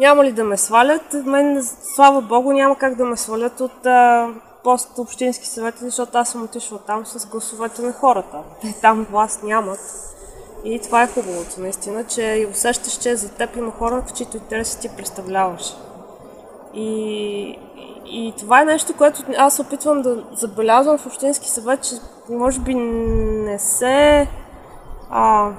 няма 0.00 0.24
ли 0.24 0.32
да 0.32 0.44
ме 0.44 0.56
свалят. 0.56 1.12
Мен, 1.24 1.62
слава 1.94 2.20
богу, 2.20 2.52
няма 2.52 2.76
как 2.76 2.94
да 2.94 3.04
ме 3.04 3.16
свалят 3.16 3.60
от 3.60 3.86
а, 3.86 4.28
пост 4.64 4.98
общински 4.98 5.46
съвети, 5.46 5.78
защото 5.80 6.18
аз 6.18 6.28
съм 6.28 6.42
отишла 6.42 6.78
там 6.78 7.06
с 7.06 7.26
гласовете 7.26 7.82
на 7.82 7.92
хората. 7.92 8.38
Те 8.60 8.74
там 8.80 9.06
власт 9.10 9.42
нямат. 9.42 9.80
И 10.64 10.80
това 10.80 11.02
е 11.02 11.08
хубавото, 11.08 11.60
наистина, 11.60 12.04
че 12.04 12.48
усещаш, 12.50 12.92
че 12.92 13.16
за 13.16 13.28
теб 13.28 13.56
има 13.56 13.70
хора, 13.70 14.02
в 14.06 14.12
чието 14.12 14.36
интереси 14.36 14.80
ти 14.80 14.88
представляваш. 14.96 15.76
И, 16.74 17.58
и 18.06 18.34
това 18.38 18.60
е 18.60 18.64
нещо, 18.64 18.96
което 18.98 19.22
аз 19.38 19.60
опитвам 19.60 20.02
да 20.02 20.24
забелязвам 20.32 20.98
в 20.98 21.06
Общински 21.06 21.48
съвет, 21.48 21.82
че 21.82 21.94
може 22.30 22.60
би 22.60 22.74
не 22.74 23.58
се 23.58 24.28
а, 25.10 25.52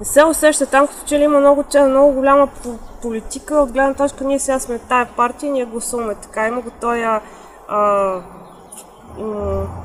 не 0.00 0.06
се 0.06 0.24
усеща 0.24 0.66
там, 0.66 0.86
като 0.86 1.06
че 1.06 1.18
ли 1.18 1.22
има 1.22 1.40
много, 1.40 1.64
много 1.88 2.12
голяма 2.12 2.46
по- 2.46 2.78
политика 3.02 3.54
от 3.54 3.72
гледна 3.72 3.94
точка 3.94 4.24
ние 4.24 4.38
сега 4.38 4.58
сме 4.58 4.78
тая 4.78 5.06
партия, 5.16 5.52
ние 5.52 5.64
гласуваме 5.64 6.14
така. 6.14 6.48
Има 6.48 6.60
го 6.60 6.70
този 6.70 7.02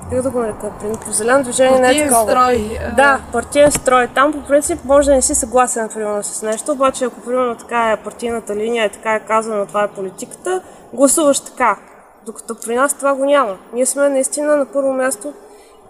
как 0.10 0.21
да 0.21 0.30
го 0.30 0.39
нарека, 0.39 0.71
зелено 1.10 1.43
движение 1.43 1.80
не 1.80 1.91
е 1.91 2.08
такова. 2.08 2.32
строй. 2.32 2.80
Да, 2.95 3.19
партиен 3.32 3.71
строй. 3.71 4.08
Там 4.08 4.34
по 4.34 4.47
принцип 4.47 4.86
може 4.86 5.10
да 5.10 5.15
не 5.15 5.21
си 5.21 5.36
съгласен, 5.36 5.89
примерно, 5.93 6.23
с 6.23 6.41
нещо, 6.41 6.71
обаче 6.71 7.06
ако 7.06 7.21
примерно 7.21 7.56
така 7.56 7.91
е 7.91 7.97
партийната 8.04 8.56
линия, 8.56 8.86
е 8.86 8.89
така 8.89 9.15
е 9.15 9.19
казано, 9.19 9.65
това 9.65 9.84
е 9.84 9.88
политиката, 9.88 10.62
гласуваш 10.93 11.39
така. 11.39 11.78
Докато 12.26 12.56
при 12.65 12.76
нас 12.76 12.93
това 12.93 13.13
го 13.13 13.26
няма. 13.26 13.58
Ние 13.73 13.86
сме 13.86 14.10
наистина 14.10 14.56
на 14.56 14.65
първо 14.65 14.93
място 14.93 15.34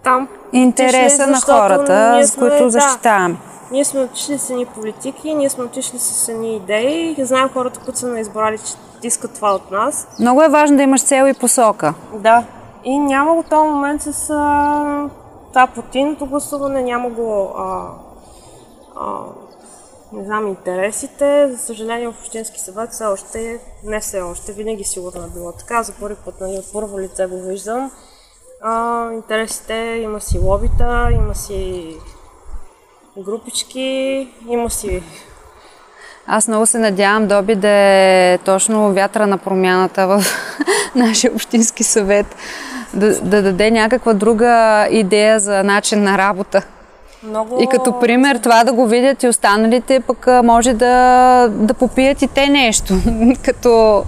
там. 0.04 0.28
Интереса 0.52 1.22
отишли, 1.22 1.30
на 1.30 1.40
хората, 1.40 2.12
ние 2.12 2.26
с 2.26 2.30
сме- 2.30 2.48
които 2.48 2.64
да, 2.64 2.70
защитаваме. 2.70 3.36
ние 3.70 3.84
сме 3.84 4.00
отишли 4.00 4.38
с 4.38 4.50
едни 4.50 4.66
политики, 4.66 5.34
ние 5.34 5.50
сме 5.50 5.64
отишли 5.64 5.98
с 5.98 6.28
едни 6.28 6.56
идеи 6.56 7.14
и 7.18 7.24
знаем 7.24 7.48
хората, 7.48 7.80
които 7.84 7.98
са 7.98 8.18
избрали, 8.20 8.58
че 8.58 8.74
искат 9.06 9.34
това 9.34 9.54
от 9.54 9.70
нас. 9.70 10.08
Много 10.20 10.42
е 10.42 10.48
важно 10.48 10.76
да 10.76 10.82
имаш 10.82 11.02
цел 11.02 11.28
и 11.28 11.34
посока. 11.34 11.94
Да. 12.14 12.44
И 12.84 12.98
няма 12.98 13.34
го 13.34 13.42
този 13.42 13.68
момент 13.68 14.02
с 14.02 14.30
а, 14.30 15.08
това 15.48 15.66
партийното 15.66 16.26
гласуване, 16.26 16.82
няма 16.82 17.10
го 17.10 17.52
а, 17.56 17.88
а, 18.96 19.18
не 20.12 20.24
знам, 20.24 20.46
интересите. 20.48 21.48
За 21.52 21.58
съжаление 21.58 22.08
в 22.08 22.14
Общински 22.20 22.60
съвет 22.60 22.92
все 22.92 23.04
още, 23.04 23.60
не 23.84 24.00
все 24.00 24.20
още, 24.20 24.52
винаги 24.52 24.84
сигурно 24.84 25.24
е 25.24 25.30
било 25.34 25.52
така. 25.52 25.82
За 25.82 25.92
първи 25.92 26.16
път, 26.24 26.40
нали, 26.40 26.58
от 26.58 26.72
първо 26.72 27.00
лице 27.00 27.26
го 27.26 27.40
виждам. 27.40 27.90
А, 28.66 29.08
интересите, 29.12 30.00
има 30.02 30.20
си 30.20 30.38
лобита, 30.38 31.08
има 31.12 31.34
си 31.34 31.96
групички, 33.18 34.28
има 34.48 34.70
си 34.70 35.02
Аз 36.26 36.48
много 36.48 36.66
се 36.66 36.78
надявам 36.78 37.26
Доби 37.26 37.54
да 37.54 37.68
е 37.68 38.38
точно 38.38 38.92
вятъра 38.92 39.26
на 39.26 39.38
промяната 39.38 40.06
в 40.06 40.24
нашия 40.94 41.32
общински 41.32 41.84
съвет. 41.84 42.36
Да, 42.94 43.20
да 43.20 43.42
даде 43.42 43.70
някаква 43.70 44.12
друга 44.12 44.86
идея 44.90 45.40
за 45.40 45.64
начин 45.64 46.02
на 46.02 46.18
работа. 46.18 46.62
много... 47.22 47.62
И 47.62 47.66
като 47.66 48.00
пример 48.00 48.36
това 48.36 48.64
да 48.64 48.72
го 48.72 48.86
видят 48.86 49.22
и 49.22 49.28
останалите, 49.28 50.00
пък 50.00 50.26
може 50.44 50.74
да, 50.74 51.48
да 51.50 51.74
попият 51.74 52.22
и 52.22 52.28
те 52.28 52.48
нещо. 52.48 52.94
като 53.44 54.04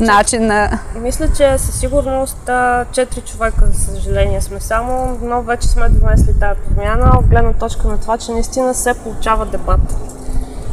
начин 0.00 0.46
на... 0.46 0.78
Мисля, 1.00 1.28
че 1.36 1.58
със 1.58 1.80
сигурност 1.80 2.48
а, 2.48 2.84
четири 2.92 3.20
човека, 3.20 3.66
за 3.66 3.80
съжаление, 3.80 4.40
сме 4.40 4.60
само, 4.60 5.18
но 5.22 5.42
вече 5.42 5.68
сме 5.68 5.88
донесли 5.88 6.38
тази 6.38 6.60
промяна 6.60 7.18
от 7.18 7.26
гледна 7.26 7.52
точка 7.52 7.88
на 7.88 7.98
това, 7.98 8.18
че 8.18 8.32
наистина 8.32 8.74
се 8.74 8.94
получава 8.94 9.46
дебат. 9.46 9.80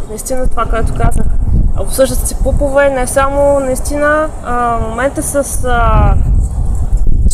Наистина 0.09 0.47
това, 0.47 0.65
което 0.65 0.93
казах. 0.93 1.25
Обсъждат 1.79 2.19
се 2.19 2.35
пупове, 2.35 2.89
не 2.89 3.07
само 3.07 3.59
наистина 3.59 4.29
а, 4.43 4.79
момента 4.79 5.23
с 5.23 5.63
а, 5.65 6.13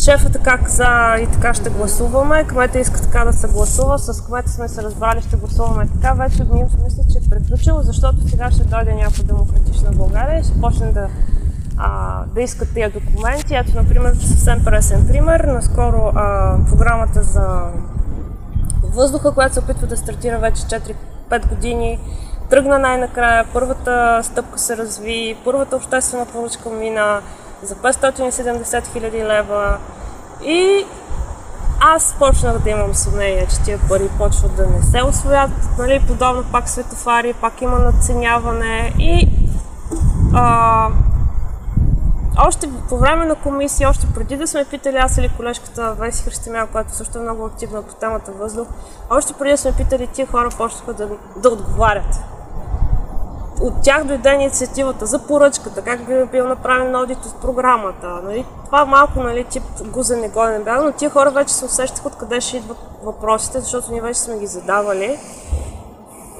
шефата 0.04 0.38
как 0.38 0.68
за 0.68 1.16
и 1.22 1.26
така 1.26 1.54
ще 1.54 1.70
гласуваме, 1.70 2.44
кмета 2.44 2.78
иска 2.78 3.00
така 3.00 3.24
да 3.24 3.32
се 3.32 3.48
гласува, 3.48 3.98
с 3.98 4.20
кмета 4.20 4.50
сме 4.50 4.68
се 4.68 4.82
разбрали, 4.82 5.22
ще 5.22 5.36
гласуваме 5.36 5.88
така, 5.94 6.12
вече 6.12 6.44
ми 6.44 6.64
мисля, 6.84 7.02
че 7.12 7.18
е 7.18 7.30
приключило, 7.30 7.82
защото 7.82 8.28
сега 8.28 8.50
ще 8.50 8.64
дойде 8.64 8.94
някаква 8.94 9.24
демократична 9.24 9.90
България 9.92 10.40
и 10.40 10.44
ще 10.44 10.60
почне 10.60 10.92
да 10.92 11.08
а, 11.78 12.24
да 12.26 12.42
искат 12.42 12.74
тия 12.74 12.90
документи. 12.90 13.54
Ето, 13.54 13.76
например, 13.76 14.14
съвсем 14.14 14.64
пресен 14.64 15.06
пример. 15.08 15.40
Наскоро 15.40 16.12
а, 16.14 16.56
програмата 16.68 17.22
за 17.22 17.62
въздуха, 18.82 19.32
която 19.32 19.54
се 19.54 19.60
опитва 19.60 19.86
да 19.86 19.96
стартира 19.96 20.38
вече 20.38 20.62
4-5 20.62 21.48
години, 21.48 21.98
тръгна 22.50 22.78
най-накрая. 22.78 23.44
Първата 23.52 24.20
стъпка 24.22 24.58
се 24.58 24.76
разви, 24.76 25.36
първата 25.44 25.76
обществена 25.76 26.26
поръчка 26.26 26.70
мина 26.70 27.20
за 27.62 27.74
570 27.74 28.92
хиляди 28.92 29.24
лева 29.24 29.78
и 30.44 30.84
аз 31.80 32.14
почнах 32.18 32.58
да 32.58 32.70
имам 32.70 32.94
съмнение, 32.94 33.46
че 33.50 33.62
тия 33.64 33.78
пари 33.88 34.08
почват 34.18 34.56
да 34.56 34.66
не 34.66 34.82
се 34.82 35.02
освоят. 35.02 35.50
Нали, 35.78 36.00
подобно 36.06 36.44
пак 36.52 36.68
светофари, 36.68 37.34
пак 37.34 37.62
има 37.62 37.78
надценяване 37.78 38.92
и 38.98 39.28
а, 40.34 40.88
още 42.38 42.68
по 42.88 42.96
време 42.98 43.24
на 43.24 43.34
комисия, 43.34 43.88
още 43.88 44.06
преди 44.14 44.36
да 44.36 44.46
сме 44.46 44.64
питали 44.64 44.96
аз 44.96 45.18
или 45.18 45.30
колежката 45.36 45.96
Веси 45.98 46.24
Христимян, 46.24 46.68
която 46.72 46.94
също 46.94 47.18
е 47.18 47.22
много 47.22 47.44
активна 47.44 47.82
по 47.82 47.94
темата 47.94 48.32
въздух, 48.32 48.68
още 49.10 49.32
преди 49.32 49.50
да 49.50 49.58
сме 49.58 49.72
питали, 49.72 50.06
тия 50.06 50.26
хора 50.26 50.48
почнаха 50.58 50.92
да, 50.92 51.08
да 51.36 51.48
отговарят. 51.48 52.20
От 53.60 53.74
тях 53.82 54.04
дойде 54.04 54.34
инициативата 54.34 55.06
за 55.06 55.26
поръчката, 55.26 55.82
как 55.82 56.06
би 56.06 56.24
бил 56.32 56.48
направен 56.48 56.94
аудит 56.94 57.18
от 57.26 57.40
програмата. 57.40 58.06
Нали? 58.24 58.46
Това 58.64 58.84
малко 58.84 59.22
нали, 59.22 59.44
тип 59.44 59.62
гузен 59.84 60.20
негоден 60.20 60.64
бяга, 60.64 60.82
но 60.82 60.92
тия 60.92 61.10
хора 61.10 61.30
вече 61.30 61.54
се 61.54 61.64
усещаха 61.64 62.08
откъде 62.08 62.40
ще 62.40 62.56
идват 62.56 62.78
въпросите, 63.02 63.60
защото 63.60 63.92
ние 63.92 64.00
вече 64.00 64.20
сме 64.20 64.38
ги 64.38 64.46
задавали. 64.46 65.18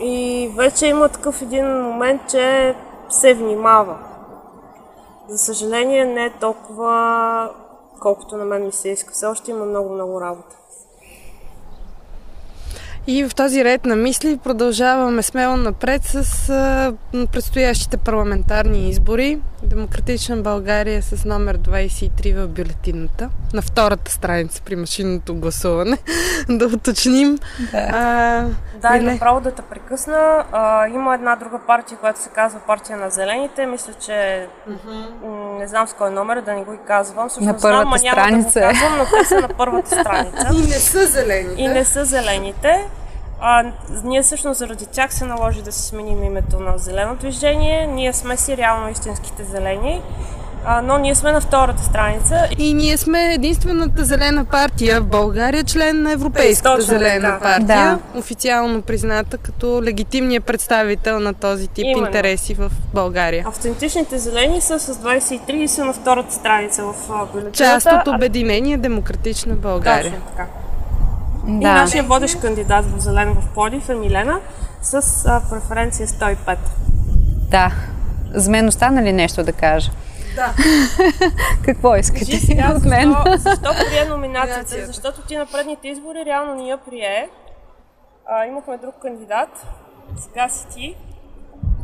И 0.00 0.50
вече 0.56 0.86
има 0.86 1.08
такъв 1.08 1.42
един 1.42 1.82
момент, 1.82 2.22
че 2.28 2.74
се 3.08 3.34
внимава. 3.34 3.96
За 5.28 5.38
съжаление 5.38 6.04
не 6.04 6.24
е 6.24 6.38
толкова, 6.40 7.54
колкото 8.00 8.36
на 8.36 8.44
мен 8.44 8.64
ми 8.64 8.72
се 8.72 8.88
иска. 8.88 9.12
Все 9.12 9.26
още 9.26 9.50
има 9.50 9.64
много-много 9.64 10.20
работа. 10.20 10.56
И 13.06 13.24
в 13.24 13.34
този 13.34 13.64
ред 13.64 13.84
на 13.86 13.96
мисли 13.96 14.38
продължаваме 14.38 15.22
смело 15.22 15.56
напред 15.56 16.02
с 16.04 16.22
предстоящите 17.32 17.96
парламентарни 17.96 18.88
избори. 18.88 19.38
Демократична 19.62 20.36
България 20.36 21.02
с 21.02 21.24
номер 21.24 21.58
23 21.58 22.10
в 22.36 22.48
бюлетината. 22.48 23.28
На 23.54 23.62
втората 23.62 24.12
страница 24.12 24.62
при 24.64 24.76
машинното 24.76 25.34
гласуване. 25.34 25.98
да 26.48 26.66
уточним. 26.66 27.38
Да. 27.72 27.78
А, 27.92 28.46
Да, 28.80 28.96
и 28.96 29.00
направо 29.02 29.40
да 29.40 29.50
те 29.50 29.62
прекъсна. 29.62 30.44
А, 30.52 30.88
има 30.88 31.14
една 31.14 31.36
друга 31.36 31.58
партия, 31.66 31.98
която 31.98 32.20
се 32.20 32.28
казва 32.28 32.60
партия 32.60 32.96
на 32.96 33.10
зелените. 33.10 33.66
Мисля, 33.66 33.92
че 33.96 34.46
м, 34.66 35.28
не 35.58 35.68
знам 35.68 35.88
с 35.88 35.92
кой 35.92 36.10
номер, 36.10 36.40
да 36.40 36.52
не 36.52 36.64
го 36.64 36.72
и 36.72 36.78
казвам. 36.78 37.28
Всъщност 37.28 37.46
На 37.46 37.60
първата 37.60 37.80
знам, 37.80 37.88
ма 37.90 37.96
няма 37.98 38.12
страница 38.18 38.60
да 38.60 38.60
е. 38.60 38.62
го 38.64 38.72
казвам, 38.72 38.98
но 38.98 39.04
те 39.12 39.24
са 39.26 39.34
на 39.36 39.48
първата 39.48 39.90
страница. 40.00 40.48
и 40.54 40.60
не 40.60 40.72
са 40.74 41.06
зелени. 41.06 41.54
и 41.56 41.68
не 41.68 41.84
са 41.84 42.04
зелените. 42.04 42.88
А, 43.44 43.64
ние 44.04 44.22
всъщност 44.22 44.58
заради 44.58 44.86
тях 44.86 45.14
се 45.14 45.24
наложи 45.24 45.62
да 45.62 45.72
си 45.72 45.82
сменим 45.82 46.24
името 46.24 46.60
на 46.60 46.78
зелено 46.78 47.16
движение. 47.16 47.86
Ние 47.86 48.12
сме 48.12 48.36
си 48.36 48.56
реално 48.56 48.90
истинските 48.90 49.44
зелени. 49.44 50.02
А, 50.64 50.82
но 50.82 50.98
ние 50.98 51.14
сме 51.14 51.32
на 51.32 51.40
втората 51.40 51.82
страница. 51.82 52.48
И 52.58 52.74
ние 52.74 52.96
сме 52.96 53.34
единствената 53.34 54.04
зелена 54.04 54.44
партия 54.44 55.00
в 55.00 55.06
България, 55.06 55.64
член 55.64 56.02
на 56.02 56.12
Европейската 56.12 56.76
Точно 56.76 56.84
зелена 56.84 57.28
така. 57.28 57.40
партия, 57.40 57.98
официално 58.14 58.82
призната 58.82 59.38
като 59.38 59.82
легитимният 59.82 60.44
представител 60.44 61.20
на 61.20 61.34
този 61.34 61.68
тип 61.68 61.84
Именно. 61.84 62.06
интереси 62.06 62.54
в 62.54 62.70
България. 62.94 63.44
Автентичните 63.48 64.18
зелени 64.18 64.60
са 64.60 64.78
с 64.78 64.94
23 64.94 65.52
и 65.52 65.68
са 65.68 65.84
на 65.84 65.92
втората 65.92 66.34
страница 66.34 66.82
в 66.84 66.94
бюлетината. 67.32 67.58
Част 67.58 67.86
от 67.86 68.14
Обединение 68.14 68.76
Демократична 68.76 69.54
България. 69.54 70.12
Точно 70.12 70.26
така. 70.36 70.61
И 71.48 71.60
Да. 71.60 71.74
нашия 71.74 72.02
водещ 72.02 72.40
кандидат 72.40 72.84
в 72.86 73.00
Зелен 73.00 73.34
в 73.34 73.54
Плодив 73.54 73.88
е 73.88 73.94
Милена 73.94 74.40
с 74.82 74.94
а, 75.26 75.42
преференция 75.50 76.06
105. 76.06 76.56
да. 77.50 77.72
За 78.34 78.50
мен 78.50 78.68
остана 78.68 79.02
ли 79.02 79.12
нещо 79.12 79.42
да 79.44 79.52
кажа? 79.52 79.90
Да. 80.36 80.54
Какво 81.64 81.96
искате 81.96 82.24
Кажи 82.24 82.36
сега, 82.38 82.74
от 82.76 82.84
мен? 82.84 83.14
защо, 83.26 83.38
защо 83.50 83.70
прие 83.90 84.04
номинацията? 84.04 84.86
Защото 84.86 85.20
ти 85.22 85.36
на 85.36 85.46
предните 85.46 85.88
избори 85.88 86.24
реално 86.26 86.54
ни 86.54 86.68
я 86.68 86.76
прие. 86.78 87.28
А, 88.30 88.46
имахме 88.46 88.76
друг 88.78 88.94
кандидат. 89.02 89.66
Сега 90.16 90.48
си 90.48 90.66
ти. 90.74 90.96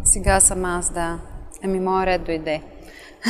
Сега 0.05 0.41
съм 0.41 0.65
аз, 0.65 0.91
да. 0.91 1.19
Ами, 1.65 1.81
моя 1.81 2.07
ред 2.07 2.23
дойде. 2.25 2.63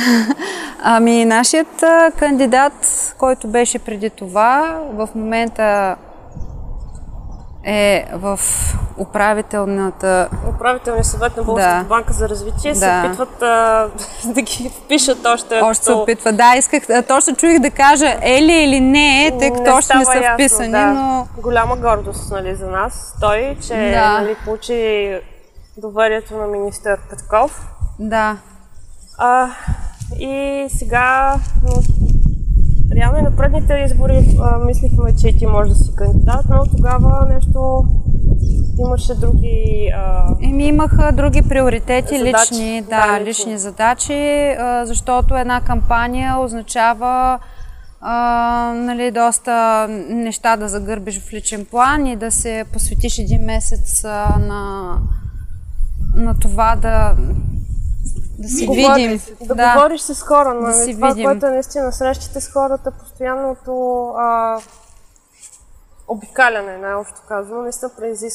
ами, 0.83 1.25
нашият 1.25 1.83
кандидат, 2.19 2.73
който 3.17 3.47
беше 3.47 3.79
преди 3.79 4.09
това, 4.09 4.81
в 4.93 5.09
момента 5.15 5.95
е 7.69 8.05
в 8.13 8.39
управителната... 8.97 10.29
Управителния 10.49 11.03
съвет 11.03 11.37
на 11.37 11.43
Българската 11.43 11.77
Да. 11.77 11.87
банка 11.89 12.13
за 12.13 12.29
развитие 12.29 12.75
се 12.75 12.79
Да. 12.81 13.03
опитват 13.05 13.41
а, 13.41 13.87
да 14.25 14.41
ги 14.41 14.69
впишат 14.69 15.25
още. 15.25 15.61
Още 15.61 15.83
се 15.83 15.91
като- 15.91 16.01
опитва. 16.01 16.31
Да, 16.33 16.55
исках, 16.57 16.83
точно 17.07 17.35
чуих 17.35 17.59
да 17.59 17.71
кажа 17.71 18.17
е 18.21 18.41
ли 18.41 18.53
или 18.53 18.79
не 18.79 19.25
е, 19.25 19.37
тъй 19.37 19.51
като 19.51 19.75
още 19.75 19.97
не 19.97 20.05
са 20.05 20.15
ясно, 20.15 20.33
вписани, 20.33 20.71
да. 20.71 20.85
но... 20.85 21.27
Голяма 21.37 21.75
гордост 21.77 22.31
нали, 22.31 22.55
за 22.55 22.67
нас. 22.67 23.15
Той, 23.21 23.57
че 23.67 23.91
Да. 23.93 24.21
нали, 24.21 24.35
получи 24.45 25.19
доверието 25.77 26.37
на 26.37 26.47
министър 26.47 26.99
Петков. 27.09 27.67
Да. 27.99 28.37
А, 29.17 29.49
и 30.19 30.65
сега, 30.69 31.35
реално 32.95 33.17
и 33.17 33.21
на 33.21 33.35
предните 33.35 33.73
избори 33.85 34.37
а, 34.41 34.57
мислихме, 34.57 35.15
че 35.15 35.37
ти 35.37 35.45
можеш 35.47 35.73
да 35.73 35.83
си 35.83 35.91
кандидат, 35.95 36.45
но 36.49 36.65
тогава 36.77 37.25
нещо 37.33 37.83
имаше 38.79 39.15
други... 39.15 39.89
А, 39.95 40.35
Еми 40.43 40.67
имаха 40.67 41.11
други 41.11 41.41
приоритети, 41.41 42.17
Задачи. 42.17 42.53
лични, 42.53 42.81
Да, 42.81 43.07
да, 43.07 43.13
лични. 43.19 43.25
лични 43.29 43.57
задачи, 43.57 44.49
а, 44.59 44.85
защото 44.85 45.37
една 45.37 45.61
кампания 45.61 46.37
означава 46.37 47.39
а, 48.01 48.73
нали, 48.75 49.11
доста 49.11 49.87
неща 50.09 50.57
да 50.57 50.69
загърбиш 50.69 51.19
в 51.19 51.33
личен 51.33 51.65
план 51.71 52.05
и 52.07 52.15
да 52.15 52.31
се 52.31 52.65
посветиш 52.73 53.19
един 53.19 53.41
месец 53.41 54.03
а, 54.05 54.39
на, 54.39 54.93
на 56.15 56.39
това 56.39 56.75
да 56.75 57.15
Да 58.39 58.47
си 58.47 58.67
видим. 58.67 59.21
Да, 59.41 59.55
Да. 59.55 59.73
говориш 59.73 60.01
с 60.01 60.21
хора, 60.21 60.53
но 60.53 60.61
Да 60.61 60.73
си 60.73 60.93
това, 60.95 61.07
видим. 61.07 61.23
което 61.23 61.45
е 61.45 61.51
наистина 61.51 61.91
срещите 61.91 62.41
с 62.41 62.49
хората, 62.49 62.91
постоянното 62.91 63.73
а, 64.09 64.59
обикаляне, 66.07 66.77
най-общо 66.77 67.21
казано, 67.27 67.61
наистина 67.61 67.91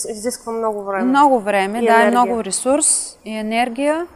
изисква 0.09 0.53
много 0.53 0.85
време. 0.85 1.05
Много 1.05 1.41
време, 1.41 1.79
И 1.79 1.87
да, 1.87 1.93
е 1.93 1.97
енергия. 1.97 2.11
много 2.11 2.45
ресурс 2.45 2.87
и 3.25 3.33
енергия. 3.33 4.07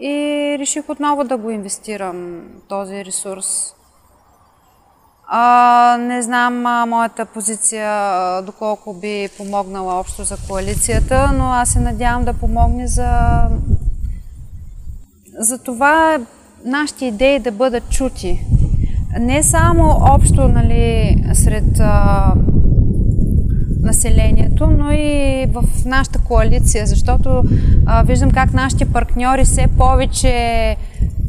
И 0.00 0.12
реших 0.58 0.88
отново 0.88 1.24
да 1.24 1.36
го 1.36 1.50
инвестирам 1.50 2.40
този 2.68 3.04
ресурс. 3.04 3.74
А, 5.28 5.96
не 6.00 6.22
знам 6.22 6.66
а, 6.66 6.86
моята 6.86 7.26
позиция 7.26 7.88
а, 7.90 8.42
доколко 8.42 8.94
би 8.94 9.28
помогнала 9.36 9.94
общо 9.94 10.24
за 10.24 10.36
коалицията, 10.48 11.30
но 11.34 11.44
аз 11.44 11.68
се 11.68 11.78
надявам 11.78 12.24
да 12.24 12.32
помогне 12.32 12.86
за, 12.86 13.08
за 15.38 15.58
това 15.58 16.18
нашите 16.64 17.04
идеи 17.04 17.38
да 17.38 17.52
бъдат 17.52 17.90
чути. 17.90 18.46
Не 19.20 19.42
само 19.42 19.96
общо 20.14 20.48
нали, 20.48 21.16
сред 21.32 21.80
а, 21.80 22.32
населението, 23.80 24.66
но 24.66 24.90
и 24.92 25.46
в 25.52 25.64
нашата 25.84 26.18
коалиция, 26.18 26.86
защото 26.86 27.42
а, 27.86 28.02
виждам 28.02 28.30
как 28.30 28.52
нашите 28.52 28.84
партньори 28.92 29.44
все 29.44 29.66
повече 29.78 30.76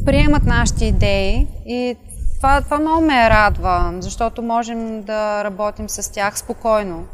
приемат 0.04 0.44
нашите 0.44 0.84
идеи 0.84 1.46
и 1.66 1.96
това, 2.36 2.60
това 2.60 2.78
много 2.78 3.00
ме 3.00 3.30
радва, 3.30 3.94
защото 4.00 4.42
можем 4.42 5.02
да 5.02 5.44
работим 5.44 5.88
с 5.88 6.12
тях 6.12 6.38
спокойно. 6.38 7.04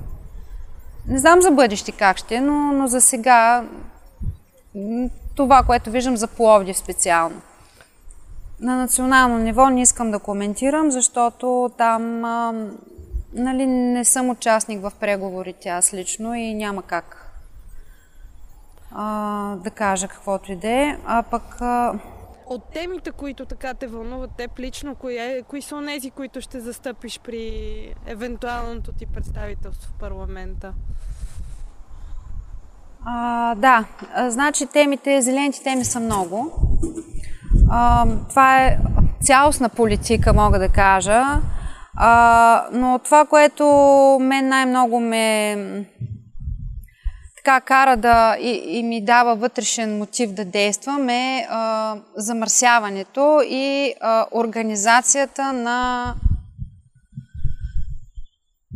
Не 1.09 1.19
знам 1.19 1.43
за 1.43 1.51
бъдеще 1.51 1.93
как 1.93 2.17
ще, 2.17 2.41
но, 2.41 2.73
но 2.73 2.87
за 2.87 3.01
сега 3.01 3.65
това, 5.35 5.63
което 5.63 5.91
виждам 5.91 6.17
за 6.17 6.29
Пловдив 6.29 6.77
специално. 6.77 7.41
На 8.61 8.77
национално 8.77 9.39
ниво 9.39 9.71
не 9.71 9.83
искам 9.83 10.11
да 10.11 10.19
коментирам, 10.19 10.91
защото 10.91 11.71
там 11.79 12.25
а, 12.25 12.55
нали, 13.33 13.67
не 13.67 14.05
съм 14.05 14.31
участник 14.31 14.83
в 14.83 14.93
преговорите 15.01 15.69
аз 15.69 15.95
лично 15.95 16.35
и 16.35 16.55
няма 16.55 16.83
как 16.83 17.31
а, 18.91 19.57
да 19.57 19.71
кажа 19.71 20.09
каквото 20.09 20.53
и 20.53 20.57
да 20.57 20.71
е. 20.71 20.99
А 21.07 21.23
пък 21.23 21.61
а, 21.61 21.95
От 22.47 22.65
темите, 22.73 23.11
които 23.11 23.47
така 23.47 23.75
те 23.75 23.87
вълнуват 23.87 24.31
теб 24.37 24.59
лично, 24.59 24.95
кои, 24.95 25.19
е, 25.19 25.43
кои 25.49 25.63
са 25.63 25.77
онези, 25.77 26.11
които 26.11 26.41
ще 26.41 26.61
застъпиш 26.61 27.21
при 27.21 27.95
евентуалното 28.07 28.93
ти 28.93 29.07
представителство 29.07 29.93
в 29.93 29.99
парламента? 30.01 30.73
А, 33.07 33.55
да, 33.55 33.85
значи 34.29 34.67
темите, 34.67 35.23
зелените 35.23 35.63
теми 35.63 35.85
са 35.85 36.01
много. 36.01 36.53
А, 37.71 38.07
това 38.29 38.65
е 38.65 38.79
цялостна 39.23 39.69
политика, 39.69 40.33
мога 40.33 40.59
да 40.59 40.69
кажа. 40.69 41.23
А, 41.97 42.65
но 42.73 42.99
това, 43.05 43.27
което 43.27 43.65
мен 44.21 44.49
най-много 44.49 45.01
ме 45.01 45.57
така 47.37 47.61
кара 47.61 47.97
да 47.97 48.37
и, 48.41 48.63
и 48.67 48.83
ми 48.83 49.05
дава 49.05 49.37
вътрешен 49.37 49.99
мотив 49.99 50.33
да 50.33 50.45
действам 50.45 51.09
е 51.09 51.47
а, 51.51 51.97
замърсяването 52.17 53.41
и 53.49 53.95
а, 54.01 54.27
организацията 54.33 55.53
на 55.53 56.15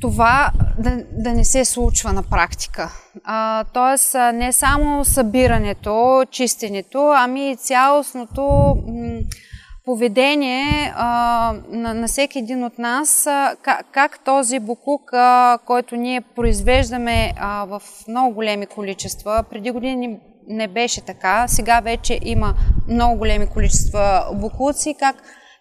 това 0.00 0.50
да, 0.78 1.04
да 1.12 1.32
не 1.34 1.44
се 1.44 1.64
случва 1.64 2.12
на 2.12 2.22
практика. 2.22 2.92
А, 3.24 3.64
тоест, 3.64 4.14
не 4.34 4.52
само 4.52 5.04
събирането, 5.04 6.24
чистенето, 6.30 7.12
ами 7.16 7.50
и 7.50 7.56
цялостното 7.56 8.42
м, 8.88 9.20
поведение 9.84 10.92
а, 10.96 11.54
на, 11.68 11.94
на 11.94 12.06
всеки 12.06 12.38
един 12.38 12.64
от 12.64 12.78
нас, 12.78 13.26
а, 13.26 13.56
как, 13.62 13.86
как 13.92 14.24
този 14.24 14.58
буклук, 14.58 15.10
а, 15.12 15.58
който 15.66 15.96
ние 15.96 16.20
произвеждаме 16.20 17.32
а, 17.36 17.64
в 17.64 17.82
много 18.08 18.34
големи 18.34 18.66
количества, 18.66 19.44
преди 19.50 19.70
години 19.70 20.18
не 20.48 20.68
беше 20.68 21.00
така, 21.00 21.48
сега 21.48 21.80
вече 21.80 22.18
има 22.22 22.54
много 22.88 23.18
големи 23.18 23.46
количества 23.46 24.26
буклуци, 24.34 24.94
как, 24.98 25.16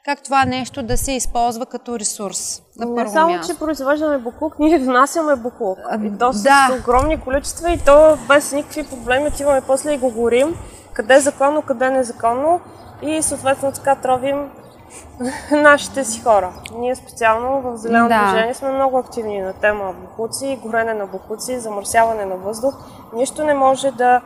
как 0.08 0.24
това 0.24 0.46
нещо 0.46 0.84
да 0.84 0.98
се 0.98 1.12
използва 1.12 1.66
като 1.66 2.00
ресурс 2.00 2.62
на 2.80 2.86
Не 2.86 2.96
първо 2.96 3.12
само, 3.12 3.34
място. 3.34 3.54
че 3.54 3.60
произвеждаме 3.60 4.18
буклук, 4.18 4.60
ние 4.60 4.80
внасяме 4.80 5.36
буклук. 5.36 5.80
А, 5.86 5.96
И 5.96 6.18
то 6.18 6.34
с 6.34 6.44
да. 6.44 6.68
огромни 6.80 7.20
количества 7.20 7.72
и 7.72 7.78
то 7.78 8.18
без 8.28 8.52
никакви 8.52 8.84
проблеми 8.84 9.28
отиваме 9.28 9.62
после 9.62 9.94
и 9.94 9.98
го 9.98 10.12
горим. 10.12 10.56
Къде 10.94 11.14
е 11.14 11.20
законно, 11.20 11.62
къде 11.62 11.86
е 11.86 11.90
незаконно. 11.90 12.60
И 13.02 13.22
съответно 13.22 13.72
така 13.72 13.96
тровим 13.96 14.50
нашите 15.52 16.04
си 16.04 16.22
хора. 16.22 16.54
Ние 16.74 16.96
специално 16.96 17.62
в 17.62 17.78
Зелено 17.78 18.08
Да. 18.08 18.24
движение 18.24 18.54
сме 18.54 18.72
много 18.72 18.98
активни 18.98 19.42
на 19.42 19.54
тема 19.54 19.94
буклуци, 19.94 20.60
горене 20.64 20.94
на 20.94 21.06
буклуци, 21.06 21.60
замърсяване 21.60 22.26
на 22.26 22.36
въздух. 22.36 22.74
Нищо 23.14 23.44
не 23.44 23.54
може 23.54 23.92
да 23.92 24.22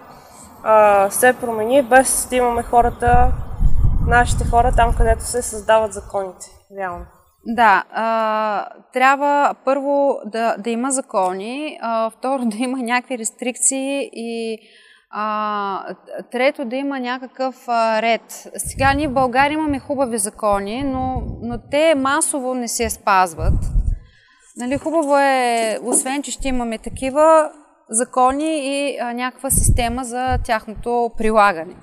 а, 0.64 1.10
се 1.10 1.34
промени 1.34 1.82
без 1.82 2.28
да 2.30 2.36
имаме 2.36 2.64
хората, 2.64 3.32
нашите 4.08 4.46
хора 4.46 4.72
там, 4.76 4.96
където 4.98 5.24
се 5.24 5.42
създават 5.42 5.94
законите. 5.94 6.48
Реално. 6.78 7.06
Да, 7.46 7.84
а, 7.92 8.66
трябва 8.94 9.56
първо 9.66 10.20
да, 10.26 10.56
да 10.58 10.70
има 10.70 10.92
закони, 10.92 11.80
а, 11.82 12.10
второ 12.10 12.46
да 12.46 12.58
има 12.58 12.78
някакви 12.78 13.18
рестрикции 13.18 14.10
и 14.14 14.60
а, 15.10 15.96
трето 16.32 16.66
да 16.66 16.76
има 16.76 17.00
някакъв 17.00 17.68
а, 17.68 18.02
ред. 18.02 18.48
Сега 18.58 18.94
ние 18.94 19.08
в 19.08 19.14
България 19.14 19.56
имаме 19.56 19.80
хубави 19.80 20.18
закони, 20.18 20.84
но, 20.84 21.22
но 21.42 21.60
те 21.72 21.96
масово 21.96 22.54
не 22.54 22.68
се 22.68 22.90
спазват. 22.90 23.54
Нали, 24.58 24.78
хубаво 24.78 25.18
е, 25.18 25.80
освен 25.84 26.24
че 26.24 26.32
ще 26.32 26.48
имаме 26.48 26.78
такива 26.78 27.52
закони 27.90 28.60
и 28.64 28.98
а, 29.00 29.14
някаква 29.14 29.50
система 29.50 30.04
за 30.04 30.38
тяхното 30.46 31.12
прилагане. 31.18 31.76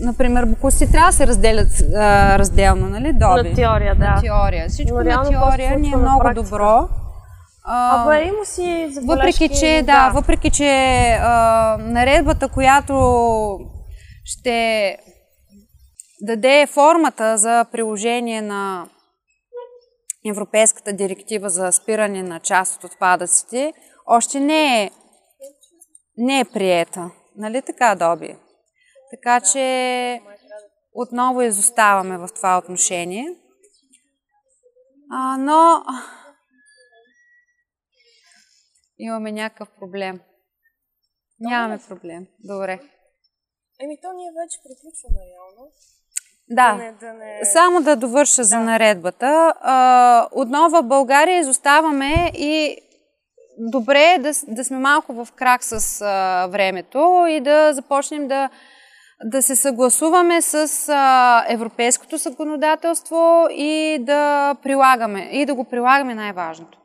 Например, 0.00 0.44
букуци 0.44 0.92
трябва 0.92 1.08
да 1.08 1.12
се 1.16 1.26
разделят 1.26 1.82
а, 1.96 2.38
разделно, 2.38 2.88
нали? 2.88 3.12
Доби. 3.12 3.48
На 3.48 3.54
теория, 3.54 3.94
да. 3.94 4.10
На 4.10 4.20
теория. 4.20 4.68
Всичко 4.68 4.94
Но 4.94 5.04
на 5.04 5.22
теория 5.22 5.78
ни 5.78 5.92
е 5.92 5.96
много 5.96 6.34
добро. 6.34 6.88
А, 7.64 8.04
Абе, 8.04 8.22
има 8.22 8.44
си 8.44 8.88
забележки. 8.90 9.04
въпреки, 9.06 9.60
че, 9.60 9.82
да, 9.86 10.10
въпреки, 10.14 10.50
че 10.50 10.68
а, 11.22 11.76
наредбата, 11.80 12.48
която 12.48 12.94
ще 14.24 14.96
даде 16.22 16.66
формата 16.66 17.38
за 17.38 17.64
приложение 17.72 18.42
на 18.42 18.86
Европейската 20.26 20.92
директива 20.92 21.50
за 21.50 21.72
спиране 21.72 22.22
на 22.22 22.40
част 22.40 22.84
от 22.84 22.92
отпадъците, 22.92 23.72
още 24.06 24.40
не 24.40 24.82
е, 24.82 24.90
не 26.16 26.40
е 26.40 26.44
приета. 26.44 27.10
Нали 27.36 27.62
така, 27.62 27.94
Доби? 27.94 28.36
Така 29.12 29.40
че 29.40 30.20
отново 30.92 31.42
изоставаме 31.42 32.18
в 32.18 32.28
това 32.34 32.58
отношение. 32.58 33.36
А, 35.10 35.36
но 35.36 35.84
имаме 38.98 39.32
някакъв 39.32 39.68
проблем. 39.80 40.20
Нямаме 41.40 41.80
проблем. 41.88 42.26
Добре. 42.44 42.80
Еми, 43.80 43.98
то 44.02 44.12
ние 44.12 44.30
вече 44.42 44.58
приключваме 44.62 45.20
реално. 45.32 45.72
Да. 46.48 46.72
Не, 46.74 46.92
да 46.92 47.12
не... 47.12 47.44
Само 47.44 47.82
да 47.82 47.96
довърша 47.96 48.44
за 48.44 48.60
наредбата. 48.60 49.54
А, 49.60 50.28
отново 50.32 50.76
в 50.76 50.82
България 50.82 51.40
изоставаме 51.40 52.32
и 52.34 52.76
добре 53.58 54.14
е 54.14 54.18
да, 54.18 54.32
да 54.48 54.64
сме 54.64 54.78
малко 54.78 55.24
в 55.24 55.28
крак 55.32 55.64
с 55.64 56.00
а, 56.00 56.46
времето 56.46 57.26
и 57.28 57.40
да 57.40 57.74
започнем 57.74 58.28
да, 58.28 58.50
да 59.24 59.42
се 59.42 59.56
съгласуваме 59.56 60.42
с 60.42 60.88
а, 60.88 61.44
европейското 61.48 62.16
законодателство 62.16 63.46
и 63.50 63.98
да 64.00 64.54
прилагаме, 64.62 65.28
и 65.32 65.46
да 65.46 65.54
го 65.54 65.64
прилагаме 65.64 66.14
най-важното. 66.14 66.78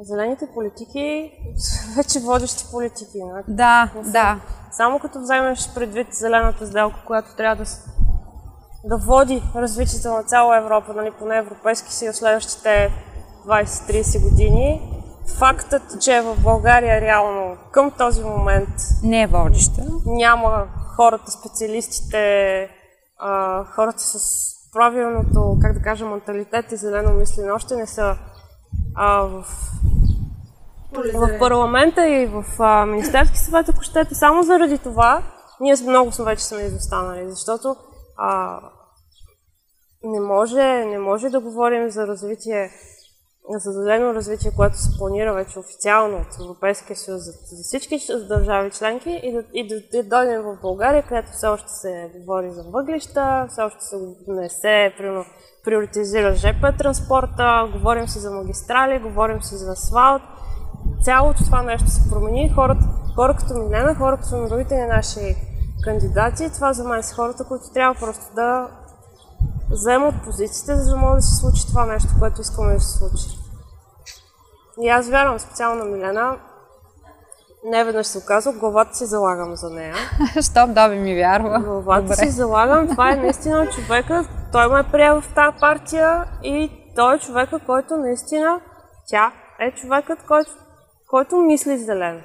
Зелените 0.00 0.48
политики 0.54 1.32
са 1.56 1.96
вече 1.96 2.20
водещи 2.20 2.64
политики. 2.72 3.18
нали? 3.18 3.42
Да, 3.48 3.90
да. 4.12 4.40
Само 4.72 4.98
като 4.98 5.20
вземеш 5.20 5.70
предвид 5.74 6.06
зелената 6.10 6.66
сделка, 6.66 6.96
която 7.06 7.36
трябва 7.36 7.64
да, 7.64 7.70
да 8.84 8.96
води 8.96 9.42
развитието 9.54 10.08
на 10.08 10.22
цяла 10.22 10.56
Европа, 10.56 10.94
нали, 10.94 11.10
поне 11.18 11.36
Европейски 11.36 11.92
съюз 11.92 12.16
следващите 12.16 12.92
20-30 13.46 14.30
години, 14.30 14.92
фактът, 15.38 15.82
че 16.00 16.20
в 16.20 16.42
България 16.42 17.00
реално 17.00 17.56
към 17.72 17.90
този 17.90 18.22
момент 18.22 18.68
Не 19.02 19.22
е 19.22 19.26
водеща. 19.26 19.82
няма 20.06 20.66
хората, 20.98 21.30
специалистите, 21.30 22.68
а, 23.18 23.64
хората 23.64 24.00
с 24.00 24.20
правилното, 24.72 25.58
как 25.62 25.72
да 25.72 25.82
кажа, 25.82 26.06
менталитет 26.06 26.72
и 26.72 26.76
зелено 26.76 27.12
мислене 27.12 27.50
още 27.50 27.76
не 27.76 27.86
са 27.86 28.16
а, 28.94 29.20
в, 29.20 29.44
в 31.14 31.38
парламента 31.38 32.08
и 32.08 32.26
в 32.26 32.44
а, 32.58 32.86
Министерски 32.86 33.38
съвет, 33.38 33.68
ако 33.68 33.82
щете. 33.82 34.14
Само 34.14 34.42
заради 34.42 34.78
това 34.78 35.22
ние 35.60 35.74
много 35.86 36.12
сме 36.12 36.24
вече 36.24 36.44
сме 36.44 36.62
изостанали, 36.62 37.30
защото 37.30 37.76
а, 38.16 38.60
не, 40.04 40.20
може, 40.20 40.84
не 40.84 40.98
може 40.98 41.28
да 41.28 41.40
говорим 41.40 41.90
за 41.90 42.06
развитие, 42.06 42.70
за 43.50 43.72
зелено 43.72 44.14
развитие, 44.14 44.50
което 44.56 44.76
се 44.76 44.98
планира 44.98 45.34
вече 45.34 45.58
официално 45.58 46.16
от 46.16 46.44
Европейския 46.44 46.96
съюз 46.96 47.24
за, 47.24 47.32
за 47.32 47.62
всички 47.62 48.00
държави 48.28 48.70
членки 48.70 49.20
и 49.22 49.32
да, 49.32 49.42
и 49.54 49.68
да, 49.68 49.80
да 49.92 50.08
дойдем 50.08 50.42
в 50.42 50.58
България, 50.62 51.02
където 51.02 51.32
все 51.32 51.46
още 51.46 51.68
се 51.68 52.10
говори 52.14 52.50
за 52.50 52.62
въглища, 52.62 53.46
все 53.50 53.62
още 53.62 53.84
се 53.84 53.96
не 54.28 54.48
се 54.48 54.94
примерно, 54.98 55.24
приоритизира 55.64 56.34
ЖП 56.34 56.76
транспорта, 56.78 57.70
говорим 57.72 58.08
си 58.08 58.18
за 58.18 58.30
магистрали, 58.30 58.98
говорим 58.98 59.42
си 59.42 59.54
за 59.56 59.72
асфалт. 59.72 60.22
Цялото 61.02 61.44
това 61.44 61.62
нещо 61.62 61.90
се 61.90 62.10
промени. 62.10 62.52
Хората, 62.54 62.84
хора 63.14 63.34
като 63.34 63.54
Милена, 63.54 63.94
хора 63.94 64.16
като 64.16 64.48
другите 64.48 64.86
наши 64.86 65.36
кандидати, 65.84 66.52
това 66.52 66.72
за 66.72 66.84
мен 66.84 67.02
са 67.02 67.14
хората, 67.14 67.44
които 67.44 67.64
трябва 67.74 68.00
просто 68.00 68.34
да 68.34 68.68
вземат 69.70 70.14
позициите, 70.24 70.76
за 70.76 70.90
да 70.90 70.96
може 70.96 71.16
да 71.16 71.22
се 71.22 71.34
случи 71.34 71.66
това 71.66 71.86
нещо, 71.86 72.08
което 72.18 72.40
искаме 72.40 72.74
да 72.74 72.80
се 72.80 72.98
случи. 72.98 73.38
И 74.80 74.88
аз 74.88 75.08
вярвам 75.08 75.38
специално 75.38 75.84
на 75.84 75.90
Милена. 75.90 76.36
Не 77.64 77.84
веднъж 77.84 78.06
се 78.06 78.18
оказва, 78.18 78.52
главата 78.52 78.96
си 78.96 79.06
залагам 79.06 79.56
за 79.56 79.70
нея. 79.70 79.94
Щом 80.42 80.74
да 80.74 80.88
би 80.88 80.96
ми 80.96 81.14
вярва. 81.14 81.58
Главата 81.60 82.02
Добре. 82.02 82.16
си 82.16 82.30
залагам. 82.30 82.88
Това 82.88 83.12
е 83.12 83.16
наистина 83.16 83.70
човека, 83.70 84.24
той 84.52 84.68
ме 84.68 84.80
е 84.80 84.92
приел 84.92 85.20
в 85.20 85.34
тази 85.34 85.56
партия 85.60 86.24
и 86.42 86.70
той 86.96 87.16
е 87.16 87.18
човека, 87.18 87.60
който 87.66 87.96
наистина, 87.96 88.60
тя 89.08 89.32
е 89.60 89.70
човекът, 89.74 90.18
който, 90.26 90.50
който 91.08 91.36
мисли 91.36 91.78
зелено. 91.78 92.20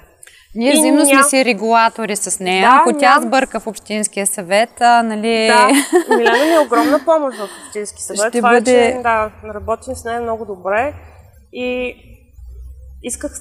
Ние 0.56 0.74
взаимно 0.74 1.06
сме 1.06 1.24
си 1.24 1.46
регулатори 1.46 2.16
с 2.16 2.40
нея. 2.40 2.70
Да, 2.70 2.82
Ако 2.82 3.00
тя 3.00 3.14
ням... 3.14 3.24
сбърка 3.24 3.60
в 3.60 3.68
Общинския 3.68 4.28
съвет, 4.28 4.82
а, 4.82 5.04
нали... 5.04 5.48
Да, 5.48 5.68
Милена 6.18 6.46
ми 6.46 6.52
е 6.52 6.60
огромна 6.60 7.00
помощ 7.06 7.38
в 7.38 7.50
Общински 7.68 8.04
съвет. 8.04 8.20
Ще 8.20 8.38
Това 8.38 8.50
бъде... 8.50 8.86
е, 8.86 8.92
че 8.92 9.00
да, 9.02 9.32
работим 9.56 9.96
с 9.96 10.04
нея 10.04 10.22
много 10.22 10.46
добре 10.46 10.94
и 11.54 11.96
исках... 13.04 13.32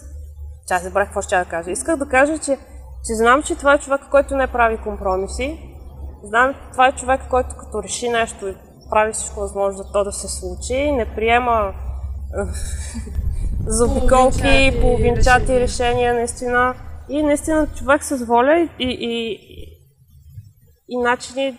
Ча, 0.68 0.78
забрах 0.78 1.06
какво 1.08 1.22
ще 1.22 1.36
да 1.36 1.44
кажа. 1.44 1.70
Исках 1.70 1.96
да 1.96 2.08
кажа, 2.08 2.38
че, 2.38 2.58
че 3.06 3.14
знам, 3.14 3.42
че 3.42 3.54
това 3.54 3.74
е 3.74 3.78
човек, 3.78 4.00
който 4.10 4.36
не 4.36 4.46
прави 4.46 4.76
компромиси. 4.76 5.58
Знам, 6.24 6.54
че 6.54 6.60
това 6.72 6.86
е 6.86 6.92
човек, 6.92 7.20
който 7.30 7.48
като 7.60 7.82
реши 7.82 8.08
нещо 8.08 8.54
прави 8.90 9.12
всичко 9.12 9.40
възможно 9.40 9.82
за 9.82 9.92
то 9.92 10.04
да 10.04 10.12
се 10.12 10.28
случи. 10.28 10.92
Не 10.92 11.14
приема 11.14 11.72
заобиколки, 13.66 14.78
половинчати 14.80 15.60
решения, 15.60 16.14
наистина 16.14 16.74
и 17.08 17.22
наистина 17.22 17.66
човек 17.78 18.04
с 18.04 18.24
воля 18.24 18.68
и, 18.78 18.86
и, 19.00 19.38
и 20.88 20.96
начини 20.96 21.58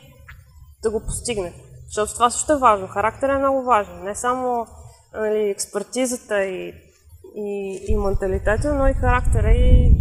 да 0.84 0.92
го 0.92 1.06
постигне. 1.06 1.54
Защото 1.86 2.14
това 2.14 2.30
също 2.30 2.54
е 2.54 2.58
важно. 2.58 2.88
Характер 2.88 3.30
е 3.30 3.38
много 3.38 3.64
важен. 3.64 4.04
Не 4.04 4.16
само 4.16 4.68
нали, 5.14 5.50
експертизата 5.50 6.44
и, 6.44 6.74
и, 7.36 7.80
и 7.88 7.98
менталитета, 7.98 8.74
но 8.74 8.88
и 8.88 8.94
характера 8.94 9.52
и 9.52 9.92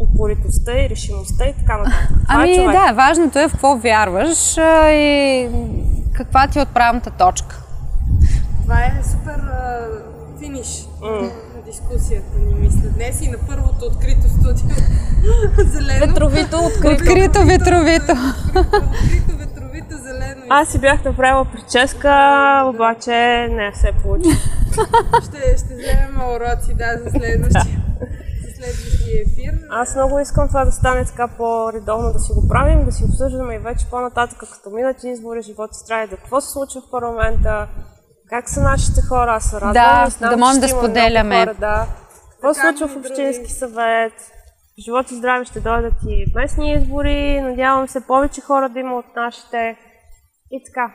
упоритостта 0.00 0.72
и 0.72 0.88
решимостта 0.88 1.46
и 1.46 1.54
така 1.54 1.78
нататък. 1.78 2.10
Е 2.10 2.24
ами 2.28 2.50
е 2.50 2.64
да, 2.64 2.92
важното 2.92 3.38
е 3.38 3.48
в 3.48 3.52
какво 3.52 3.76
вярваш 3.76 4.56
и 4.92 5.48
каква 6.14 6.48
ти 6.48 6.58
е 6.58 6.62
отправната 6.62 7.10
точка. 7.10 7.62
Това 8.62 8.80
е 8.80 9.02
супер 9.04 9.40
финиш 10.38 10.66
mm. 10.66 11.47
Дискусията 11.68 12.38
ни, 12.38 12.54
мисля. 12.54 12.88
Днес 12.94 13.20
и 13.20 13.28
на 13.28 13.38
първото 13.48 13.84
открито 13.84 14.28
студио. 14.28 14.76
зелено. 15.72 16.06
Ветровито, 16.06 16.56
открито. 16.56 16.94
Открито, 16.94 17.44
ветровито. 17.44 18.12
Открито, 18.56 19.36
ветровито, 19.38 19.96
зелено. 19.96 20.42
Аз 20.48 20.68
си 20.68 20.78
бях 20.78 21.04
направила 21.04 21.44
прическа, 21.44 22.12
обаче 22.66 23.48
не 23.50 23.72
се 23.74 23.92
получи. 24.02 24.30
ще, 25.22 25.56
ще 25.58 25.74
вземем 25.74 26.20
уроци, 26.36 26.74
да, 26.74 26.98
за 27.04 27.10
следващия. 27.10 27.80
следващия 28.56 29.22
ефир. 29.26 29.54
Аз 29.70 29.94
много 29.94 30.18
искам 30.18 30.48
това 30.48 30.64
да 30.64 30.72
стане 30.72 31.04
така 31.04 31.28
по-редовно, 31.28 32.12
да 32.12 32.18
си 32.18 32.32
го 32.32 32.48
правим, 32.48 32.84
да 32.84 32.92
си 32.92 33.04
обсъждаме 33.04 33.54
и 33.54 33.58
вече 33.58 33.86
по-нататък, 33.90 34.38
като 34.38 34.70
минат 34.76 35.04
избори, 35.04 35.42
живот 35.42 35.70
и 35.72 35.78
страда, 35.78 36.16
какво 36.16 36.40
се 36.40 36.52
случва 36.52 36.80
в 36.80 36.90
парламента, 36.90 37.68
как 38.30 38.48
са 38.48 38.60
нашите 38.60 39.00
хора? 39.08 39.32
Аз 39.32 39.44
се 39.44 39.56
радвам. 39.56 39.72
Да, 39.72 40.06
знам, 40.10 40.30
да 40.30 40.36
можем 40.36 40.60
да 40.60 40.68
споделяме. 40.68 41.40
Хора, 41.40 41.54
да. 41.54 41.86
Какво 42.30 42.54
се 42.54 42.60
случва 42.60 42.88
в 42.88 42.96
Общински 42.96 43.52
съвет? 43.52 44.12
Живот 44.84 45.10
и 45.10 45.14
здраве 45.14 45.44
ще 45.44 45.60
дойдат 45.60 45.94
и 46.08 46.32
местни 46.34 46.72
избори. 46.72 47.40
Надявам 47.40 47.88
се 47.88 48.06
повече 48.06 48.40
хора 48.40 48.68
да 48.68 48.80
има 48.80 48.96
от 48.96 49.16
нашите. 49.16 49.76
И 50.50 50.62
така. 50.66 50.94